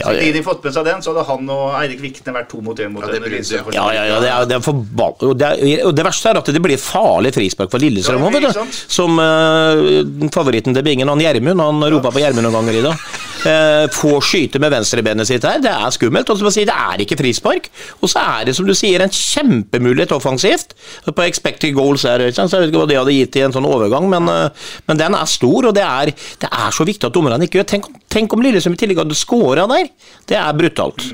[0.00, 0.42] Ja, det...
[0.42, 3.06] fått med seg den, så hadde han og Eirik Vikne vært to mot én mot
[3.06, 3.46] Ja, det en brydde jeg.
[3.46, 3.76] Lillestrøm.
[3.78, 6.42] Ja, ja, ja, det er, det er forba- og, det er, og det verste er
[6.42, 8.78] at det blir farlig frispark for Lillestrøm Ja, vet du.
[8.90, 13.06] Som uh, favoritten til Bingen, han Gjermund, han ropa på Gjermund noen ganger i dag.
[13.40, 16.28] Uh, får skyte med venstrebenet sitt her, det er skummelt.
[16.28, 17.70] Og som jeg sier, det er ikke frispark.
[18.00, 20.76] Og så er det, som du sier, en kjempemulighet offensivt.
[21.08, 23.68] På expected goals her, så jeg vet ikke hva det hadde gitt i en sånn
[23.68, 26.12] overgang, men, eh, men den er stor, og det er,
[26.42, 29.18] det er så viktig at dommerne ikke gjør Tenk, tenk om Lillesund i tillegg hadde
[29.18, 29.90] scora der!
[30.28, 31.04] Det er brutalt.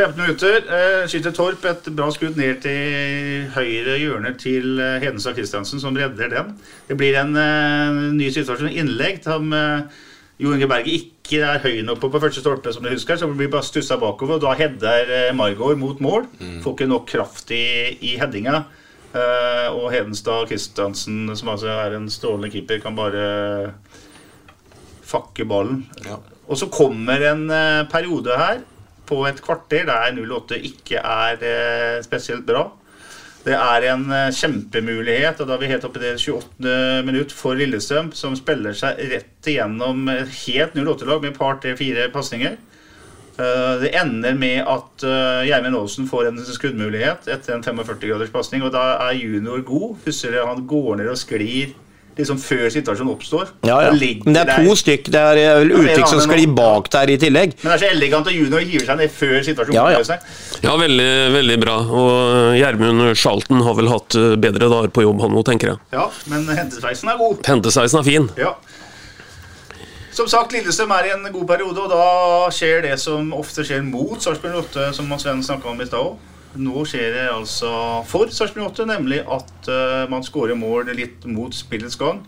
[0.00, 0.60] 15 minutter.
[0.64, 5.96] Eh, skyter Torp et bra skudd ned til høyre hjørne til eh, Hedenstad Christiansen, som
[5.96, 6.54] redder den.
[6.88, 8.72] Det blir en eh, ny situasjon.
[8.80, 9.82] Innlegg som eh,
[10.40, 13.28] Jo Inge Berge ikke er høy nok på på første stolpe, som du husker, så
[13.30, 14.34] blir bare stussa bakover.
[14.34, 16.26] og Da header eh, Margaard mot mål.
[16.64, 17.62] Får ikke nok kraft i,
[18.02, 18.64] i headinga.
[19.10, 23.72] Uh, og Hedenstad Kristiansen, som altså er en strålende keeper, kan bare
[25.02, 25.80] fakke ballen.
[26.04, 26.20] Ja.
[26.46, 28.62] Og så kommer en uh, periode her
[29.10, 32.68] på et kvarter der 08 ikke er uh, spesielt bra.
[33.40, 36.74] Det er en eh, kjempemulighet, og da er vi helt oppe i det 28.
[37.06, 41.72] minutt for Lillestrøm, som spiller seg rett igjennom et helt 08-lag med et par, tre,
[41.78, 42.58] fire pasninger.
[43.40, 48.34] Eh, Det ender med at uh, Gjermund Aasen får en skuddmulighet etter en 45 graders
[48.34, 49.96] pasning, og da er junior god.
[50.04, 51.72] Husker du han går ned og sklir
[52.20, 53.50] liksom før situasjonen oppstår?
[53.66, 53.90] Ja, ja.
[54.24, 55.10] Men det er to stykk.
[55.12, 57.56] Det er eh, vel Utvik som sklir bak der i tillegg.
[57.62, 60.02] Men det er så elegant at junior hiver seg ned før situasjonen Ja, ja.
[60.06, 60.26] seg.
[60.64, 61.78] Ja, veldig, veldig bra.
[61.88, 65.74] Og eh, Gjermund Charlton har vel hatt eh, bedre dager på jobb, han nå, tenker
[65.74, 65.82] jeg.
[65.96, 67.40] Ja, men hentesveisen er god.
[67.48, 68.30] Hentesveisen er fin.
[68.40, 68.54] Ja.
[70.12, 73.84] Som sagt, Lillestrøm er i en god periode, og da skjer det som ofte skjer
[73.86, 76.18] mot Sarpsborg 8, som Sven snakka om i stad òg.
[76.58, 77.70] Nå skjer det altså
[78.10, 82.24] for Sarpsborg 8, nemlig at eh, man skårer mål litt mot spillets gang.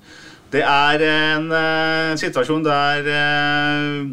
[0.53, 4.05] Det er en eh, situasjon der uh,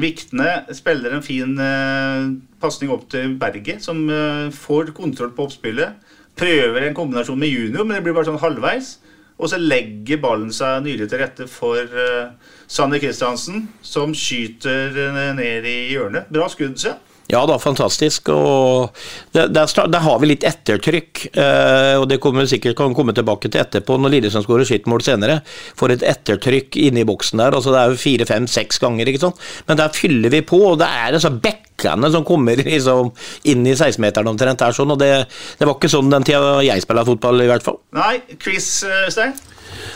[0.00, 2.30] Vikne spiller en fin uh,
[2.62, 5.96] pasning opp til Berget, som eh, får kontroll på oppspillet.
[6.38, 8.98] Prøver en kombinasjon med junior, men det blir bare sånn halvveis.
[9.40, 12.32] Og så legger ballen seg nylig til rette for uh,
[12.68, 16.28] Sanne Kristiansen, som skyter eh, ned i hjørnet.
[16.32, 16.92] Bra skudd, se.
[17.30, 18.28] Ja da, fantastisk.
[18.34, 18.96] og
[19.32, 21.26] Der, der, der har vi litt ettertrykk.
[21.34, 25.02] eh, og Det kommer vi sikkert kan komme tilbake til etterpå når Lillesand skårer mål
[25.06, 25.40] senere.
[25.78, 27.54] Får et ettertrykk inne i boksen der.
[27.54, 29.06] altså Det er jo fire, fem, seks ganger.
[29.06, 29.36] ikke sant?
[29.68, 33.12] Men der fyller vi på, og det er altså bekkene som kommer liksom
[33.44, 34.58] inn i 16-meteren omtrent.
[34.58, 35.26] der sånn, og det,
[35.58, 37.78] det var ikke sånn den tida jeg spilte fotball, i hvert fall.
[37.96, 39.36] Nei, quiz, Øystein.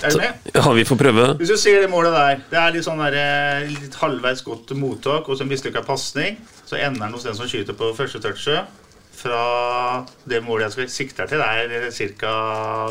[0.05, 0.51] Er du med?
[0.55, 1.25] Ja, vi får prøve.
[1.41, 4.71] Hvis du ser det målet der, det er litt sånn der, eh, litt halvveis godt
[4.79, 6.39] mottak og så mislykka pasning.
[6.65, 8.81] Så ender den hos den som skyter på første touchet.
[9.15, 12.35] Fra det målet jeg skal sikte til, det er ca.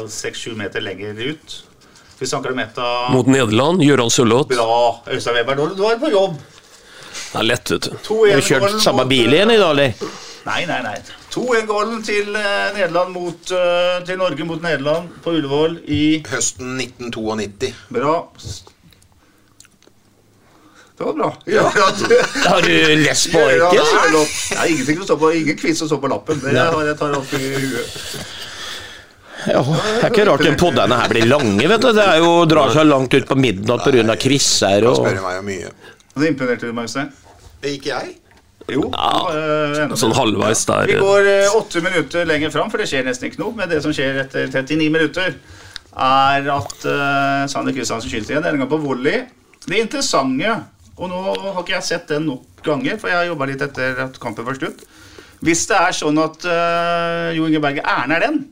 [0.08, 1.58] 6-7 meter lenger ut.
[2.20, 4.54] Vi snakker om et av Mot Nederland, Gøran Sørloth.
[4.54, 5.60] Bra, Øystein Weber.
[5.60, 6.38] Du du var på jobb.
[7.34, 7.98] Det er lett, vet du.
[8.08, 10.14] 2-1 Har du kjørt samme mot, bil igjen i dag, eller?
[10.48, 10.96] Nei, nei, nei.
[11.34, 17.74] 2-1-gålen til eh, Nederland mot eh, Til Norge mot Nederland på Ullevål i Høsten 1992.
[17.96, 18.16] Bra.
[20.98, 21.30] Det var bra.
[21.50, 21.64] Ja,
[22.50, 23.94] Har du lest på Ja, arket?
[24.52, 26.40] det er ingenting som står på, ingen quiz som står på lappen.
[26.44, 27.96] Det har jeg tar alltid i huet.
[29.44, 31.90] Ja, det er ikke rart den poddene her blir lange, vet du.
[31.98, 34.16] Det er jo drar seg langt ut på midnatt pga.
[34.22, 35.72] quizer og spør meg mye.
[36.14, 37.10] Det imponerte du meg, Øystein?
[37.64, 38.14] Ikke jeg?
[38.72, 38.86] Jo.
[38.94, 40.88] eh, enda Sånn halvveis der.
[40.88, 43.56] Vi går eh, åtte minutter lenger fram, for det skjer nesten ikke noe.
[43.58, 45.34] Men det som skjer etter 39 minutter,
[45.94, 49.26] er at uh, Sander Kristiansen skyter igjen, denne gang på volley.
[49.68, 50.56] Det interessante,
[50.98, 54.02] og nå har ikke jeg sett den nok ganger, for jeg har jobba litt etter
[54.06, 54.84] at kampen var slutt.
[55.44, 58.44] Hvis det er sånn at uh, Jo Inge Berge er nær den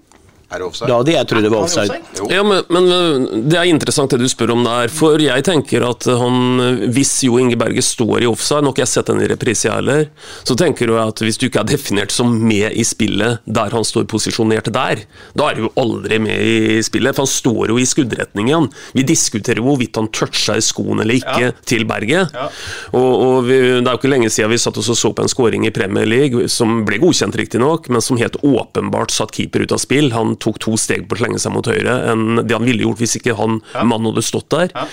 [0.51, 0.87] Er det offside?
[0.91, 1.97] Da hadde jeg trodd det var offside.
[2.19, 2.25] Jo.
[2.31, 4.91] Ja, men, men Det er interessant det du spør om der.
[4.91, 6.59] For jeg tenker at han,
[6.91, 9.67] hvis Jo Inge Berge står i offside, nå har ikke jeg sett den i reprise
[9.69, 10.05] jeg heller,
[10.43, 13.85] så tenker jeg at hvis du ikke er definert som med i spillet der han
[13.87, 15.05] står posisjonert der,
[15.37, 18.67] da er du jo aldri med i spillet, for han står jo i skuddretningen.
[18.97, 21.51] Vi diskuterer hvorvidt han toucha i skoen eller ikke Ja.
[21.65, 22.33] til Berget.
[22.35, 22.49] Ja.
[22.91, 25.23] Og, og vi, Det er jo ikke lenge siden vi satt oss og så på
[25.23, 29.63] en skåring i Premier League som ble godkjent, riktignok, men som helt åpenbart satt keeper
[29.63, 30.11] ut av spill.
[30.11, 33.01] Han tok to steg på å slenge seg mot høyre enn det han ville gjort
[33.03, 34.71] hvis ikke han mannen hadde stått der.
[34.75, 34.85] Ja.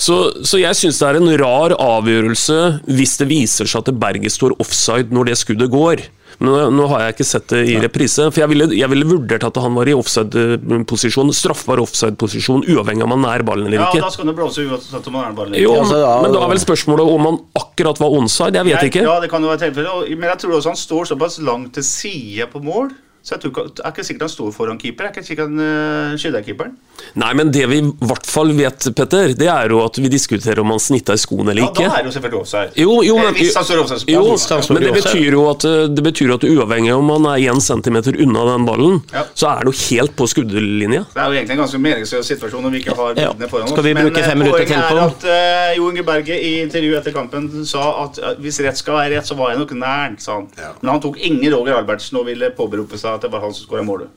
[0.00, 2.60] Så, så jeg syns det er en rar avgjørelse
[2.90, 6.06] hvis det viser seg at Berget står offside når det skuddet går.
[6.40, 9.42] Nå, nå har jeg ikke sett det i reprise, for jeg ville, jeg ville vurdert
[9.44, 14.00] at han var i offside-posisjon, straffbar offside-posisjon, uavhengig av om han er ballen eller ikke.
[14.00, 16.32] Ja, da skal det blåse uansett om man er bare Jo, Ja, så da- men
[16.32, 18.54] da er vel spørsmålet om han akkurat var onside?
[18.56, 19.02] Jeg vet Jeg- ikke.
[19.04, 20.16] Ja, det kan jo være tilfelle.
[20.16, 22.90] Men jeg tror også han står såpass langt til side på mål.
[23.22, 25.06] Så jeg tror ikke, det er ikke sikkert han står foran keeper.
[25.06, 26.76] Jeg er ikke sikkert han uh, skylder keeperen.
[27.20, 30.60] Nei, men det vi i hvert fall vet, Petter, det er jo at vi diskuterer
[30.60, 31.86] om han snitta i skoen eller ikke.
[31.86, 32.74] Ja, da er det jo selvfølgelig offside.
[32.80, 35.42] Jo, jo, Eh, men, Hvis han står offside, jo, han står men det betyr jo
[35.50, 39.24] at eh, det betyr at uavhengig om han er én centimeter unna den ballen, Ja.
[39.34, 41.04] så er han jo helt på skuddlinja.
[41.14, 43.74] Det er jo egentlig en ganske meningsløs situasjon når vi ikke har bildene foran oss.
[43.74, 46.36] Skal vi bruke eh, fem minutter til på Poenget er at uh, Jo Inge Berge
[46.40, 49.60] i intervju etter kampen sa at eh, hvis rett skal være rett, så var jeg
[49.62, 50.48] nok nær, sa han.
[50.58, 50.72] Ja.
[50.80, 53.66] Men han tok ingen Roger Albertsen og ville påberope seg at det var han som
[53.66, 54.08] skåra målet.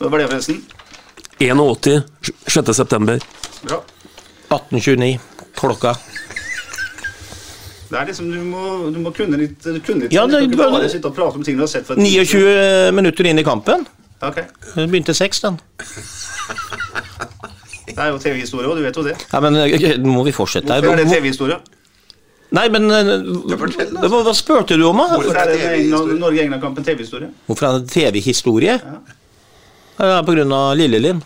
[0.00, 0.62] Det var det, forresten.
[1.40, 2.04] 81,
[2.46, 2.74] 6.
[2.76, 3.20] september.
[3.62, 3.80] Bra.
[4.50, 5.18] 1829.
[5.56, 5.94] Klokka.
[7.90, 10.36] Det er liksom, Du må, du må kunne litt, du kunne litt Ja, det, Du
[10.38, 13.26] kan det- ikke bare sitte og prate om ting du har sett for 29 minutter
[13.26, 13.86] inn i kampen.
[14.22, 14.36] Ok.
[14.76, 15.58] Det begynte seks, den.
[17.90, 19.16] Det er jo TV-historie og du vet jo det.
[19.32, 20.68] Ja, men eh, nå må vi fortsette.
[20.70, 21.56] Hvorfor er det TV-historie?
[22.56, 23.10] Nei, men eh,
[23.54, 25.06] hva, hva spurte du om, da?
[25.20, 26.18] Hvorfor er det TV-historie?
[26.18, 27.28] Norge-England-kampen TV-historie?
[27.46, 28.78] Hvorfor er det TV-historie?
[28.80, 28.96] Ja,
[30.00, 31.20] det er på grunn av Lillelinn.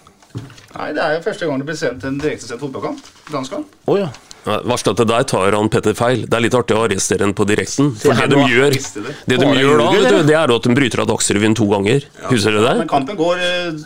[0.74, 3.08] Nei, Det er jo første gang det blir sendt en direktesendt fotballkamp.
[3.32, 3.76] Landskamp.
[3.86, 4.10] Oh, ja.
[4.44, 6.24] Ja, Verst at der tar han Petter feil.
[6.28, 7.92] Det er litt artig å arrestere ham på direkten.
[8.00, 9.14] For det, det de gjør, det.
[9.30, 12.04] det de gjør da, vet du, det er at de bryter av Dagsrevyen to ganger.
[12.28, 12.74] Husker du det?
[12.82, 13.80] Men kampen går eh,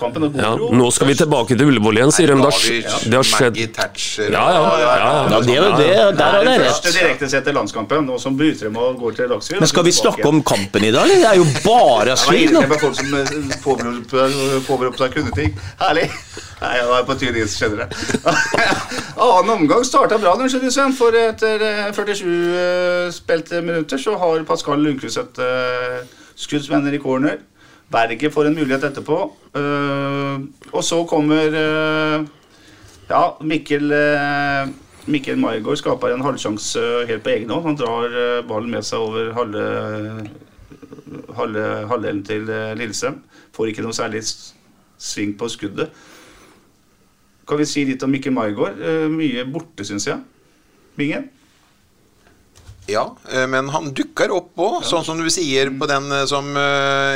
[0.00, 2.36] Kampen går Ja, jo nå skal vi tilbake til Ullevål igjen, sier de.
[2.44, 4.44] Det har, det har skjedd Ja, ja.
[4.54, 6.68] ja, ja, Ja, det, er jo det, der Det har er dere den rett.
[6.68, 9.64] første direktesendte landskampen, nå som bryter dem og går til Dagsrevyen.
[9.64, 11.22] Men skal vi snakke om kampen i dag, eller?
[11.24, 12.64] Det er jo bare slik nå.
[12.82, 13.34] folk som eh,
[13.64, 14.38] påberoper
[14.68, 15.54] påberoper seg kundeting.
[15.80, 16.10] Herlig.
[16.64, 17.96] Nei, jeg var på tynn is, skjønner du.
[19.24, 20.92] Annen omgang starta bra, Sven.
[20.96, 26.02] For etter eh, 47 eh, spilte minutter så har Pascal Lundqvist et uh,
[26.34, 27.38] skuddsvenner i corner.
[27.94, 29.18] Berget får en mulighet etterpå.
[29.54, 30.40] Eh,
[30.72, 32.24] og så kommer eh,
[33.10, 33.92] Ja, Mikkel
[35.06, 37.66] Mikkel Maigård skaper en halvsjanse helt på egen hånd.
[37.68, 39.30] Han drar eh, ballen med seg over
[41.36, 43.20] halve halvdelen til eh, Lillestrøm.
[43.54, 44.24] Får ikke noe særlig
[44.98, 45.92] sving på skuddet.
[47.48, 48.80] Kan vi si litt om Mikkel Maigård?
[48.80, 50.20] Eh, mye borte, syns jeg.
[50.98, 51.26] Bingen?
[52.88, 56.50] Ja, eh, men han dukker opp òg, sånn som du sier på den eh, som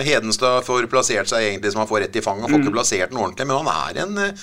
[0.05, 2.49] Hedenstad får plassert seg egentlig, som han får rett i fanget.
[2.49, 4.37] Han får ikke plassert den ordentlig, men han er en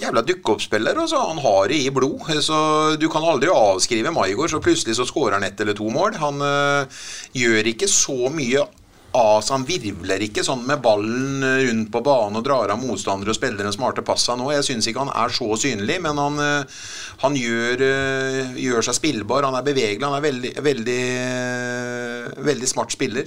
[0.00, 0.98] jævla dukkeoppspiller.
[0.98, 1.20] Altså.
[1.28, 2.58] Han har det i blod, så
[3.00, 6.16] du kan aldri avskrive Maigård, så plutselig så skårer han ett eller to mål.
[6.20, 7.00] Han øh,
[7.36, 8.66] gjør ikke så mye
[9.12, 13.32] av så Han virvler ikke sånn med ballen rundt på banen og drar av motstandere
[13.32, 14.50] og spiller den smarte passa nå.
[14.54, 16.78] Jeg syns ikke han er så synlig, men han, eh,
[17.24, 19.48] han gjør, eh, gjør seg spillbar.
[19.48, 20.06] Han er bevegelig.
[20.06, 23.26] Han er veldig, veldig, eh, veldig smart spiller.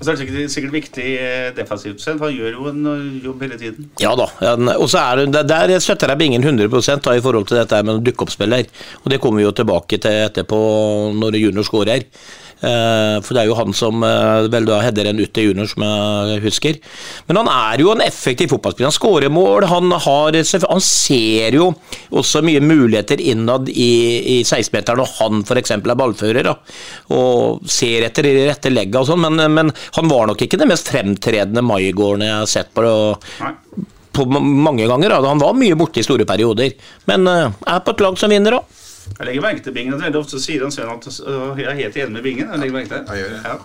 [0.00, 1.08] Og så er det sikkert, sikkert viktig
[1.54, 2.20] defensivt selv.
[2.24, 3.90] Han gjør jo en jobb hele tiden.
[4.00, 4.30] Ja da.
[4.78, 8.02] Og så er det, Der støtter jeg Bingen 100 da, i forhold til dette med
[8.02, 8.64] dukke-opp-spiller.
[9.04, 12.08] Og det kommer vi jo tilbake til etterpå når junior skårer.
[12.60, 15.68] Eh, for det er jo han som eh, vel da header en ut til junior,
[15.70, 16.80] som jeg husker.
[17.28, 18.90] Men han er jo en effektiv fotballspiller.
[18.90, 21.70] Han skårer mål, han, har, han ser jo
[22.20, 23.92] også mye muligheter innad i,
[24.36, 25.74] i 16-meteren når han f.eks.
[25.78, 26.50] er ballfører.
[26.50, 26.56] Da,
[27.16, 30.68] og ser etter de rette legga og sånn, men, men, han var nok ikke det
[30.68, 32.84] mest fremtredende Maigården jeg har sett på.
[34.10, 35.14] på mange ganger.
[35.14, 35.30] Da.
[35.30, 36.74] Han var mye borte i store perioder,
[37.08, 38.80] men er på et lag som vinner òg.
[39.18, 39.96] Jeg legger merke til Bingen.
[40.00, 42.50] Veldig ofte sier han Sven at jeg er helt enig med Bingen.
[42.52, 43.40] Jeg legger merke til Jeg det.
[43.44, 43.56] Ja.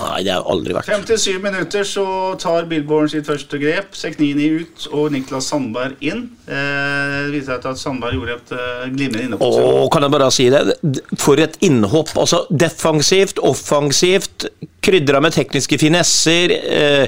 [0.00, 2.06] Nei, det har aldri vært 57 minutter så
[2.40, 3.94] tar Billborn sitt første grep.
[3.98, 6.26] Seknini ut og Niklas Sandberg inn.
[6.48, 9.46] Eh, det viser seg at Sandberg gjorde et uh, glimrende innhopp.
[9.46, 10.64] Åh, kan jeg bare si det?
[11.20, 12.12] For et innhopp.
[12.20, 14.48] Altså defensivt, offensivt,
[14.80, 16.52] krydra med tekniske finesser.
[16.56, 17.02] Eh,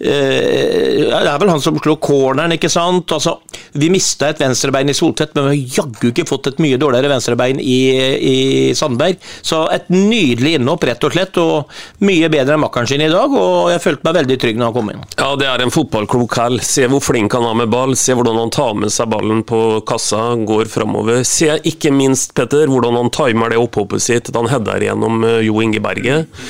[0.00, 3.12] eh, det er vel han som slo corneren, ikke sant?
[3.14, 3.36] Altså,
[3.78, 7.11] vi mista et venstrebein i Soltvedt, men vi har jaggu ikke fått et mye dårligere
[7.12, 7.80] venstrebein i,
[8.16, 8.36] i
[8.78, 9.20] Sandberg.
[9.42, 13.32] Så et nydelig innhopp, rett og slett, og mye bedre enn makkeren sin i dag.
[13.32, 15.04] Og jeg følte meg veldig trygg når han kom inn.
[15.16, 16.60] Ja, det er en fotballklok hell.
[16.66, 19.62] Se hvor flink han er med ball, se hvordan han tar med seg ballen på
[19.88, 21.22] kassa, går framover.
[21.28, 25.60] Se ikke minst, Petter, hvordan han timer det opphoppet sitt han header gjennom eh, Jo
[25.62, 26.42] Inge Berget.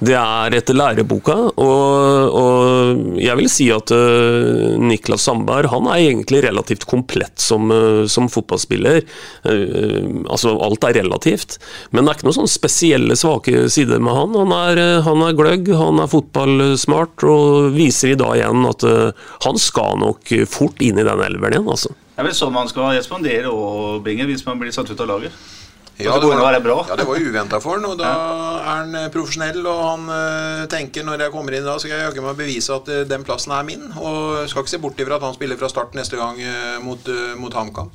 [0.00, 6.06] Det er etter læreboka, og, og jeg vil si at uh, Niklas Sandberg han er
[6.06, 9.04] egentlig relativt komplett som, uh, som fotballspiller.
[9.44, 11.58] Uh, altså, alt er relativt,
[11.92, 14.40] men det er ikke noen sånn spesielle svake sider med han.
[14.40, 18.88] Han er, han er gløgg, han er fotballsmart, og viser i dag igjen at
[19.44, 21.92] han skal nok fort inn i den elveren igjen, altså.
[21.92, 25.12] Det er vel sånn man skal respondere og bringe hvis man blir satt ut av
[25.12, 25.36] laget.
[26.04, 26.56] Ja, det, var,
[26.88, 29.60] ja, det var uventa for han, og da er han profesjonell.
[29.66, 32.74] Og han uh, tenker når jeg kommer inn da, så skal jeg jaggu meg bevise
[32.74, 33.86] at uh, den plassen er min.
[34.00, 37.10] Og skal ikke se bort ifra at han spiller fra start neste gang uh, mot,
[37.40, 37.92] mot HamKam.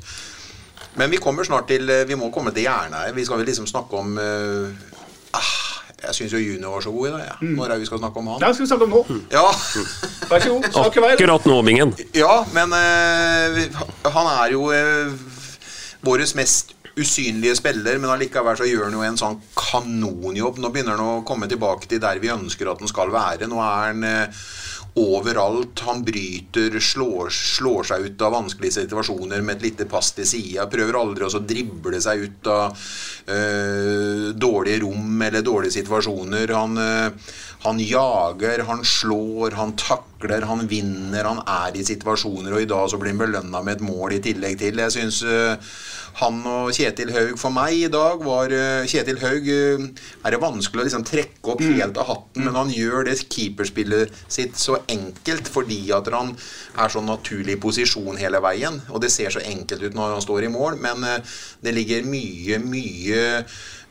[0.95, 2.93] Men vi kommer snart til Vi må komme til her.
[3.15, 5.49] Vi skal vel liksom snakke om ah,
[6.05, 7.23] jeg syns jo Junior var så god i dag.
[7.25, 7.35] Ja.
[7.41, 7.57] Mm.
[7.57, 8.45] Når er vi skal snakke om han?
[8.45, 9.01] Ja, skal vi snakke om nå.
[9.33, 9.43] Ja.
[10.29, 10.69] Vær så god.
[10.71, 11.11] Snakk i vei.
[11.17, 11.91] Akkurat nå, Bingen.
[12.15, 12.71] Ja, men
[14.15, 14.69] han er jo
[16.05, 20.61] våres mest usynlige spiller, men allikevel så gjør han jo en sånn kanonjobb.
[20.61, 23.49] Nå begynner han å komme tilbake til der vi ønsker at han skal være.
[23.51, 24.45] Nå er han eh,
[24.95, 25.83] overalt.
[25.89, 30.69] Han bryter, slår, slår, seg ut av vanskelige situasjoner med et lite pass til sida.
[30.71, 32.85] Prøver aldri å drible seg ut av
[33.27, 36.55] øh, dårlige rom eller dårlige situasjoner.
[36.55, 37.33] Han, øh,
[37.65, 41.27] han jager, han slår, han takler, han vinner.
[41.27, 44.23] Han er i situasjoner, og i dag så blir han belønna med et mål i
[44.23, 44.79] tillegg til.
[44.79, 45.75] Jeg synes øh,
[46.22, 48.53] han og Kjetil Haug for meg i dag var
[48.88, 53.09] Kjetil Haug er det vanskelig å liksom trekke opp helt av hatten, men han gjør
[53.09, 58.80] det keeperspillet sitt så enkelt fordi at han er så naturlig i posisjon hele veien.
[58.93, 61.03] Og det ser så enkelt ut når han står i mål, men
[61.63, 63.26] det ligger mye, mye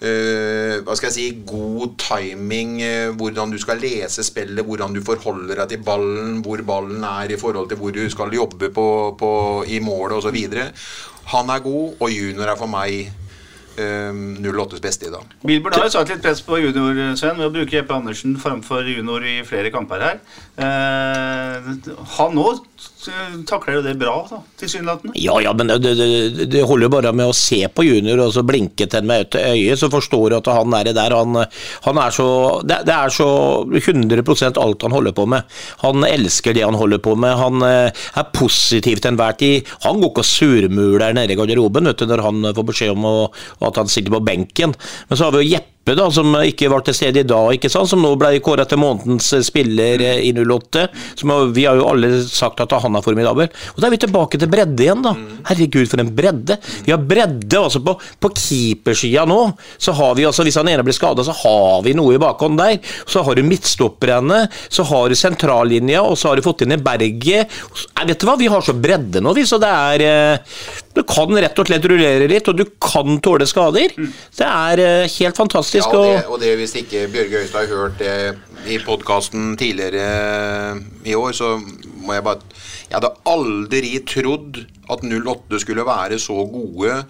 [0.05, 5.01] Uh, hva skal jeg si, god timing, uh, hvordan du skal lese spillet, hvordan du
[5.05, 8.87] forholder deg til ballen, hvor ballen er i forhold til hvor du skal jobbe på,
[9.20, 9.31] på,
[9.70, 10.37] i målet osv.
[11.33, 13.12] Han er god, og junior er for meg
[13.79, 15.37] um, 08s beste i dag.
[15.47, 18.87] Bilbert har jo satt litt press på junior Sven, ved å bruke Jeppe Andersen framfor
[18.89, 20.20] junior i flere kamper her.
[20.59, 21.72] Uh,
[22.18, 22.62] han òg
[23.48, 25.14] takler jo det bra, da, tilsynelatende.
[25.20, 28.32] Ja, ja, men det, det, det, holder jo bare med å se på junior og
[28.36, 31.16] så blinke til med øyet, øye, så forstår du at han er der.
[31.16, 31.40] Han,
[31.86, 32.28] han er så,
[32.64, 33.28] det, det, er så
[33.68, 35.50] 100% alt han holder på med.
[35.84, 37.36] Han elsker det han holder på med.
[37.40, 39.70] Han er positiv til enhver tid.
[39.84, 43.07] Han går ikke og surmuler nede i garderoben vet du, når han får beskjed om
[43.09, 43.14] å,
[43.68, 44.74] at han sitter på benken.
[45.09, 47.68] Men så har vi jo Jeppe da, som ikke var til stede i dag, ikke
[47.72, 47.91] sant?
[47.91, 50.87] som nå ble kåret til månedens spiller i 08.
[51.20, 53.51] Som, vi har jo alle sagt at han er formidabel.
[53.74, 55.12] Og Da er vi tilbake til bredde igjen, da.
[55.51, 56.57] Herregud, for en bredde.
[56.87, 59.41] Vi har bredde altså på, på keepersida nå.
[59.76, 62.59] Så har vi altså, Hvis han ene blir skada, så har vi noe i bakhånd
[62.61, 62.80] der.
[63.05, 66.80] Så har du midtstopperne, så har du sentrallinja, og så har du fått inn i
[66.80, 67.53] Berget.
[68.05, 70.09] Vet du hva, vi har så bredde nå, vi, så det er
[70.95, 73.95] Du kan rett og slett rullere litt, og du kan tåle skader.
[74.38, 75.90] Det er helt fantastisk.
[75.90, 78.14] Ja, og det, og det hvis ikke Bjørge Øystad har hørt det
[78.70, 81.57] i podkasten tidligere i år, så
[82.05, 82.40] må jeg bare
[82.90, 84.61] Jeg hadde aldri trodd
[84.92, 87.01] at 08 skulle være så gode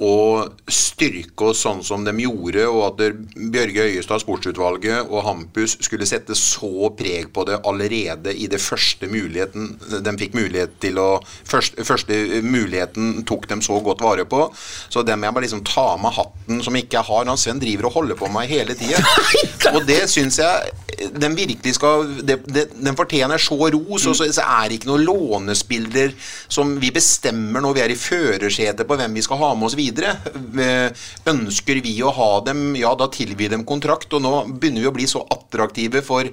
[0.00, 6.08] og styrke oss sånn som de gjorde, og at Bjørge Øyestad, sportsutvalget og Hampus skulle
[6.08, 11.10] sette så preg på det allerede i det første muligheten de fikk mulighet til å
[11.52, 14.44] Første, første muligheten tok dem så godt vare på.
[14.92, 17.26] Så det må jeg bare liksom ta med hatten som ikke jeg har.
[17.28, 19.02] Han Sven driver og holder på meg hele tida.
[19.74, 20.72] Og det syns jeg
[21.10, 24.90] den virkelig skal det, det, Den fortjener så ros, og så, så er det ikke
[24.90, 26.12] noen lånespiller
[26.52, 29.76] som vi bestemmer når vi er i førersetet på hvem vi skal ha med oss
[29.78, 29.81] videre.
[29.90, 34.90] Eh, Ønsker vi å ha dem, ja, da tilbyr dem kontrakt, og nå begynner vi
[34.90, 36.28] å bli så attraktive for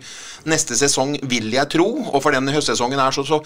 [0.50, 1.88] neste sesong, vil jeg tro.
[2.10, 3.42] Og for den høstsesongen er så, så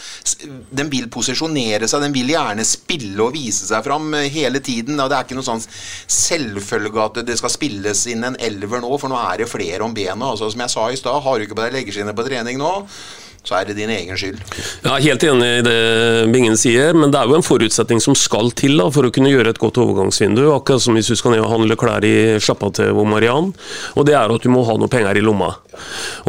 [0.74, 5.00] Den vil posisjonere seg, den vil gjerne spille og vise seg fram eh, hele tiden.
[5.00, 8.92] Og det er ikke noe sånn selvfølge at det skal spilles inn en elver nå,
[9.00, 10.34] for nå er det flere om bena.
[10.34, 12.74] Altså, som jeg sa i stad, har du ikke på deg leggeskinnet på trening nå,
[13.44, 14.40] så er det din egen skyld.
[14.84, 15.80] Jeg er helt enig i det
[16.32, 19.32] Bingen sier, men det er jo en forutsetning som skal til da, for å kunne
[19.34, 20.46] gjøre et godt overgangsvindu.
[20.54, 23.52] Akkurat som hvis du skal ned og handle klær i sjappa til Mariann.
[24.00, 25.52] Og det er at du må ha noe penger i lomma.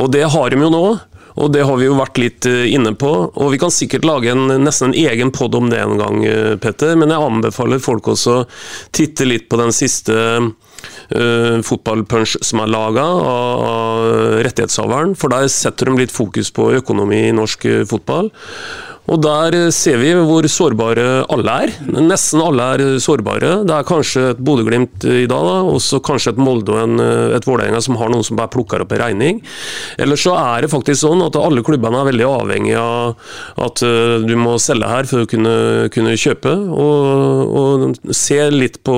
[0.03, 0.87] Og det har de jo nå.
[1.35, 3.11] Og det har vi jo vært litt eh, inne på.
[3.11, 6.53] Og vi kan sikkert lage en, nesten en egen pod om det en gang, eh,
[6.63, 6.95] Petter.
[6.99, 8.45] Men jeg anbefaler folk også å
[8.95, 10.15] titte litt på den siste
[11.11, 15.15] fotballpunch som er laga av rettighetshaveren.
[15.19, 18.31] For der setter de litt fokus på økonomi i norsk fotball.
[19.05, 21.73] Og der ser vi hvor sårbare alle er.
[21.93, 23.51] Nesten alle er sårbare.
[23.69, 27.03] Det er kanskje et Bodø-Glimt i dag, da, også kanskje et Molde og en,
[27.37, 29.43] et Vålerenga som har noen som bare plukker opp en regning.
[30.01, 33.13] Eller så er det faktisk sånn at alle klubbene er veldig avhengig av
[33.67, 35.57] at uh, du må selge her for å kunne,
[35.93, 38.97] kunne kjøpe, og, og se litt på,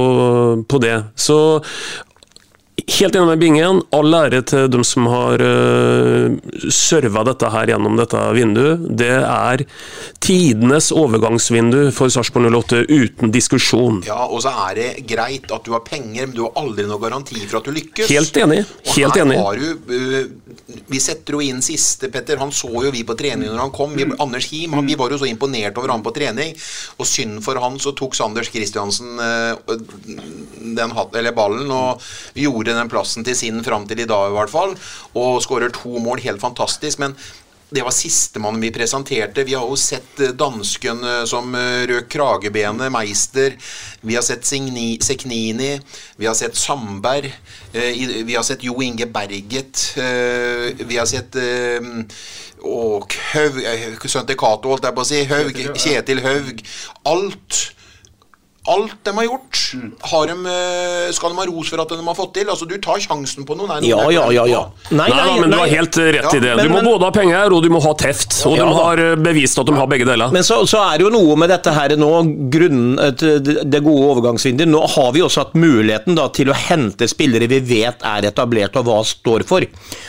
[0.70, 1.00] på det.
[1.18, 1.38] Så
[2.86, 3.80] Helt enig med Bingen.
[3.90, 6.36] All ære til dem som har uh,
[6.70, 8.84] serva dette her gjennom dette vinduet.
[9.00, 9.64] Det er
[10.22, 14.04] tidenes overgangsvindu for Sarpsborg 08, uten diskusjon.
[14.06, 17.02] Ja, og så er det greit at du har penger, men du har aldri noe
[17.02, 18.06] garanti for at du lykkes.
[18.12, 18.62] Helt enig.
[18.92, 19.40] Helt enig.
[19.42, 22.38] Har du, uh, vi setter jo inn siste, Petter.
[22.38, 23.98] Han så jo vi på trening når han kom.
[23.98, 26.54] Vi, Anders Him, han, vi var jo så imponert over han på trening.
[27.02, 29.58] Og synd for han, så tok Sanders Kristiansen uh,
[30.76, 32.06] den eller ballen og
[32.38, 34.76] gjorde den plassen til sin fram til i dag, i hvert fall.
[35.16, 36.22] Og skårer to mål.
[36.26, 37.00] Helt fantastisk.
[37.02, 37.16] Men
[37.66, 39.42] det var sistemann vi presenterte.
[39.42, 41.50] Vi har jo sett dansken som
[41.90, 43.56] røk kragebenet, Meister.
[44.06, 45.72] Vi har sett Signi, Seknini.
[46.16, 47.32] Vi har sett Sandberg.
[47.72, 49.82] Vi har sett Jo Inge Berget.
[49.96, 51.34] Vi har sett
[52.66, 53.58] og Haug,
[54.06, 55.24] Sønnen til Cato, holdt jeg på å si.
[55.30, 56.62] Haug, Kjetil Haug.
[57.06, 57.58] Alt
[58.72, 59.60] alt de har gjort,
[60.10, 60.36] har de,
[61.14, 62.48] skal de ha ros for at de har fått til.
[62.52, 63.84] Altså, Du tar sjansen på noen.
[63.86, 64.46] Ja, ja, ja.
[64.50, 64.62] ja.
[64.90, 66.54] Nei, nei, nei, nei men du har helt rett i det.
[66.56, 68.42] men- Du må men- både ha penger, og du må ha teft.
[68.46, 70.32] Og Ja, de har eh, bevist at de har begge deler.
[70.32, 72.10] Men så, så er det jo noe med dette her nå,
[72.50, 74.68] grunnen eh, til det det gode overgangsvinduet.
[74.68, 78.76] Nå har vi også hatt muligheten da, til å hente spillere vi vet er etablert
[78.76, 79.64] og hva står for.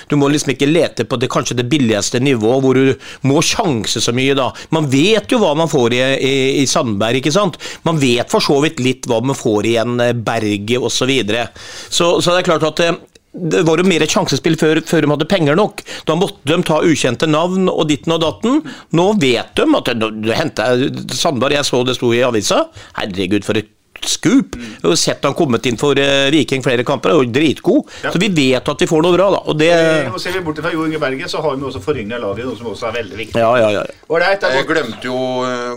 [0.09, 2.95] Du må liksom ikke lete på det kanskje det billigste nivået hvor du
[3.27, 4.51] må sjanse så mye da.
[4.71, 7.57] Man vet jo hva man får i, i, i Sandberg, ikke sant.
[7.87, 10.97] Man vet for så vidt litt hva man får i en eh, Berge osv.
[10.97, 11.47] Så, videre.
[11.89, 12.97] så Så det er klart at eh,
[13.37, 15.83] det var jo mer et sjansespill før, før de hadde penger nok.
[16.09, 18.61] Da måtte de ta ukjente navn og ditten og datten.
[18.97, 22.63] Nå vet de at du Sandberg, jeg så det sto i avisa.
[22.97, 23.69] Herregud, for et
[24.05, 24.55] skup!
[24.55, 27.93] Vi har sett han kommet inn for eh, Viking flere kamper, og er jo dritgod.
[28.03, 28.11] Ja.
[28.13, 29.41] Så vi vet at vi får noe bra, da.
[29.47, 29.71] Og det
[30.11, 32.57] Og Ser vi bort fra Jo Inge Berget, så har vi også forynga laget, noe
[32.59, 33.41] som også er veldig viktig.
[33.41, 33.83] Ja, ja, ja.
[33.87, 35.17] Det er Jeg glemte jo,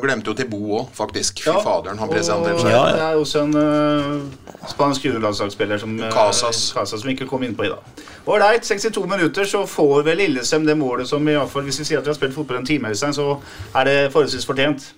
[0.03, 1.43] glemte jo til Bo òg, faktisk.
[1.45, 1.59] Fy Ja.
[1.65, 2.71] faderen, han presenterte seg.
[2.71, 2.93] Ja, ja.
[2.93, 6.73] Det er også en uh, spansk juniorlandslagsspiller som, uh, Casas.
[6.75, 8.07] Casas, som ikke kom innpå i dag.
[8.27, 11.85] Ålreit, 62 minutter, så får vel Lillesem det målet som i alle fall, Hvis vi
[11.85, 13.39] sier at vi har spilt fotball en time, så
[13.75, 14.93] er det forholdsvis fortjent.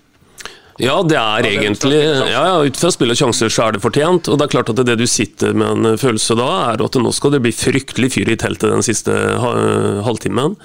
[0.81, 4.29] Ja, det er egentlig Ja, ja, ut fra spill og sjanser så er det fortjent.
[4.31, 7.11] Og det er klart at det du sitter med en følelse da, er at nå
[7.13, 10.57] skal det bli fryktelig fyr i teltet den siste ha- halvtimen.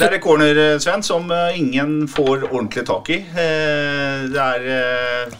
[0.00, 3.18] Det er et corner, eh, Sven, som eh, ingen får ordentlig tak i.
[3.20, 5.34] Eh, Det er eh,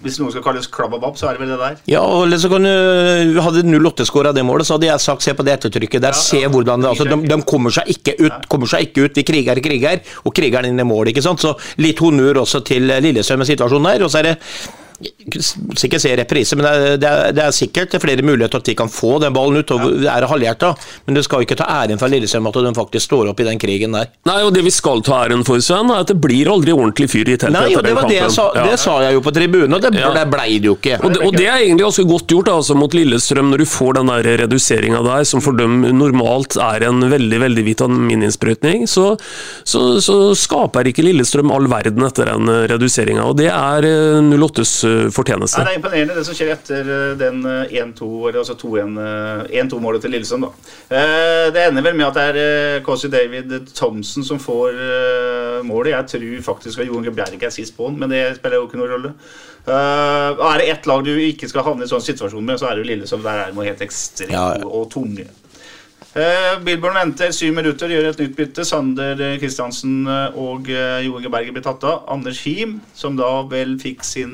[0.00, 1.76] Hvis noen skal kalles klabb og babb, så er det vel det der.
[1.90, 5.34] Ja, eller så kan du Hadde 08 skåra det målet, så hadde jeg sagt se
[5.36, 6.16] på det ettertrykket der.
[6.16, 8.48] Se hvordan det, altså, de, de kommer seg ikke ut.
[8.48, 11.12] kommer seg ikke ut, Vi kriger, kriger, og krigeren inn i mål.
[11.12, 11.42] ikke sant?
[11.44, 14.06] Så litt honnør også til Lillestrøm i situasjonen der.
[14.06, 14.36] Og så er det
[15.80, 18.74] Sikkert se reprise, men det er, det, er, det er sikkert flere muligheter at de
[18.76, 19.70] kan få den ballen ut.
[19.72, 20.72] og Det er halvhjerta,
[21.06, 23.60] men du skal ikke ta æren fra Lillestrøm at de faktisk står opp i den
[23.62, 24.10] krigen der.
[24.28, 27.08] Nei, og det vi skal ta æren for, Sven, er at det blir aldri ordentlig
[27.12, 28.66] fyr i teltet Nei, etter det den var det jeg sa, Ja.
[28.68, 30.12] det sa jeg jo på tribunen, og det, Ja.
[30.18, 30.98] det blei det jo ikke.
[31.04, 33.94] Og det, og det er egentlig ganske godt gjort altså, mot Lillestrøm, når du får
[34.00, 39.14] den der reduseringa der, som for dem normalt er en veldig veldig vitamininnsprøytning, så,
[39.64, 43.28] så, så skaper ikke Lillestrøm all verden etter den eh, reduseringa.
[43.38, 45.58] Det er eh, 08s eh, fortjeneste.
[45.60, 48.96] Nei, det er imponerende det som skjer etter eh, den eh, 1-2, eller altså 2-1,
[49.04, 50.46] eh, 1-2-målet til Lillesand.
[50.46, 50.50] da.
[50.96, 52.40] Eh, Det ender vel med at det er
[52.80, 55.92] eh, David Thomsen som får eh, målet.
[55.94, 58.80] Jeg tror faktisk at Johan Gebjerg er sist på den, men det spiller jo ikke
[58.80, 59.12] noen rolle.
[59.66, 62.76] Eh, Er det ett lag du ikke skal havne i sånn situasjon med, så er
[62.78, 63.22] det jo Lillesand.
[63.26, 64.66] Der er de helt ekstremt Ja, ja.
[64.66, 65.26] og tunge.
[66.10, 68.64] Eh, Billborn venter syv minutter, gjør et nytt bytte.
[68.66, 72.00] Sander eh, Kristiansen eh, og uh, Jo Inge Berger blir tatt av.
[72.10, 74.32] Anders Him, som da vel fikk sin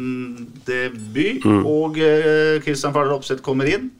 [0.64, 3.90] debut, og uh, Kristian Fardal Opseth kommer inn.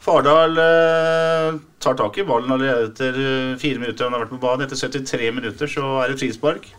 [0.00, 3.18] Fardal uh, tar tak i ballen allerede etter
[3.58, 4.06] fire minutter.
[4.06, 4.68] Han har vært på banen.
[4.68, 6.70] Etter 73 minutter så er det frispark.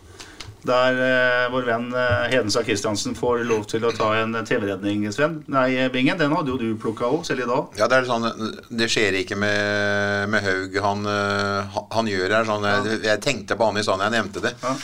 [0.62, 5.40] Der eh, vår venn eh, Hedenstad Kristiansen får lov til å ta en TV-redning, Sven.
[5.50, 7.72] Nei, Bingen, den hadde jo du plukka òg, selv i dag.
[7.80, 8.28] Ja, Det er sånn,
[8.70, 10.78] det skjer ikke med, med Haug.
[10.86, 14.18] Han, eh, han- gjør det sånn jeg, jeg tenkte på han i stad da jeg
[14.20, 14.54] nevnte det.
[14.62, 14.76] Ja.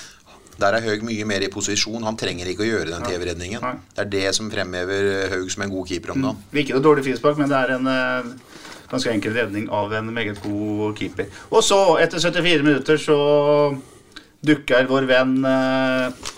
[0.57, 2.01] Der er Haug mye mer i posisjon.
[2.03, 3.61] Han trenger ikke å gjøre den TV-redningen.
[3.93, 6.39] Det er det som fremhever Haug som en god keeper om dagen.
[6.57, 8.31] Ikke noe dårlig frispark, men det er en eh,
[8.89, 11.29] ganske enkel redning av en meget god keeper.
[11.51, 13.19] Og så, etter 74 minutter, så
[14.45, 16.33] dukker vår venn eh,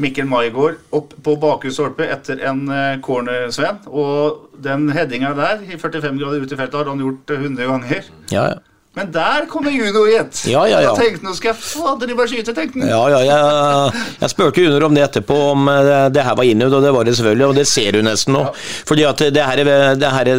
[0.00, 3.82] Mikkel Maigård opp på bakhusstolpe etter en eh, corner, Sven.
[3.88, 7.70] Og den headinga der, i 45 grader ut i feltet, har han gjort eh, 100
[7.72, 8.10] ganger.
[8.32, 8.58] Ja, ja.
[9.00, 10.42] Men der kommer Juno, gitt.
[10.50, 10.90] Ja, ja, ja.
[10.92, 12.90] Jeg tenkte nå skal jeg fader de bare skyte, tenkte han.
[12.90, 16.76] Ja, ja, jeg, jeg spurte Junior om det etterpå, om eh, det her var innøvd,
[16.76, 18.42] og det var det selvfølgelig, og det ser du nesten nå.
[18.90, 19.62] Fordi at det her,
[19.96, 20.30] det her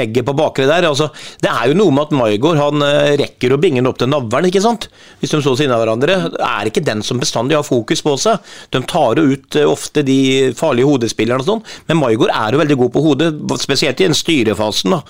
[0.00, 1.06] legget på bakre der, altså,
[1.44, 4.10] det er jo noe med at Maigård han eh, rekker å binge den opp til
[4.10, 4.88] navlen, ikke sant?
[5.22, 6.18] Hvis de så siden av hverandre.
[6.50, 8.42] Er ikke den som bestandig har fokus på seg.
[8.74, 10.18] De tar jo ut eh, ofte de
[10.58, 13.30] farlige hodespillerne og sånn, men Maigård er jo veldig god på hodet,
[13.62, 14.98] spesielt i den styrefasen.
[14.98, 15.00] da.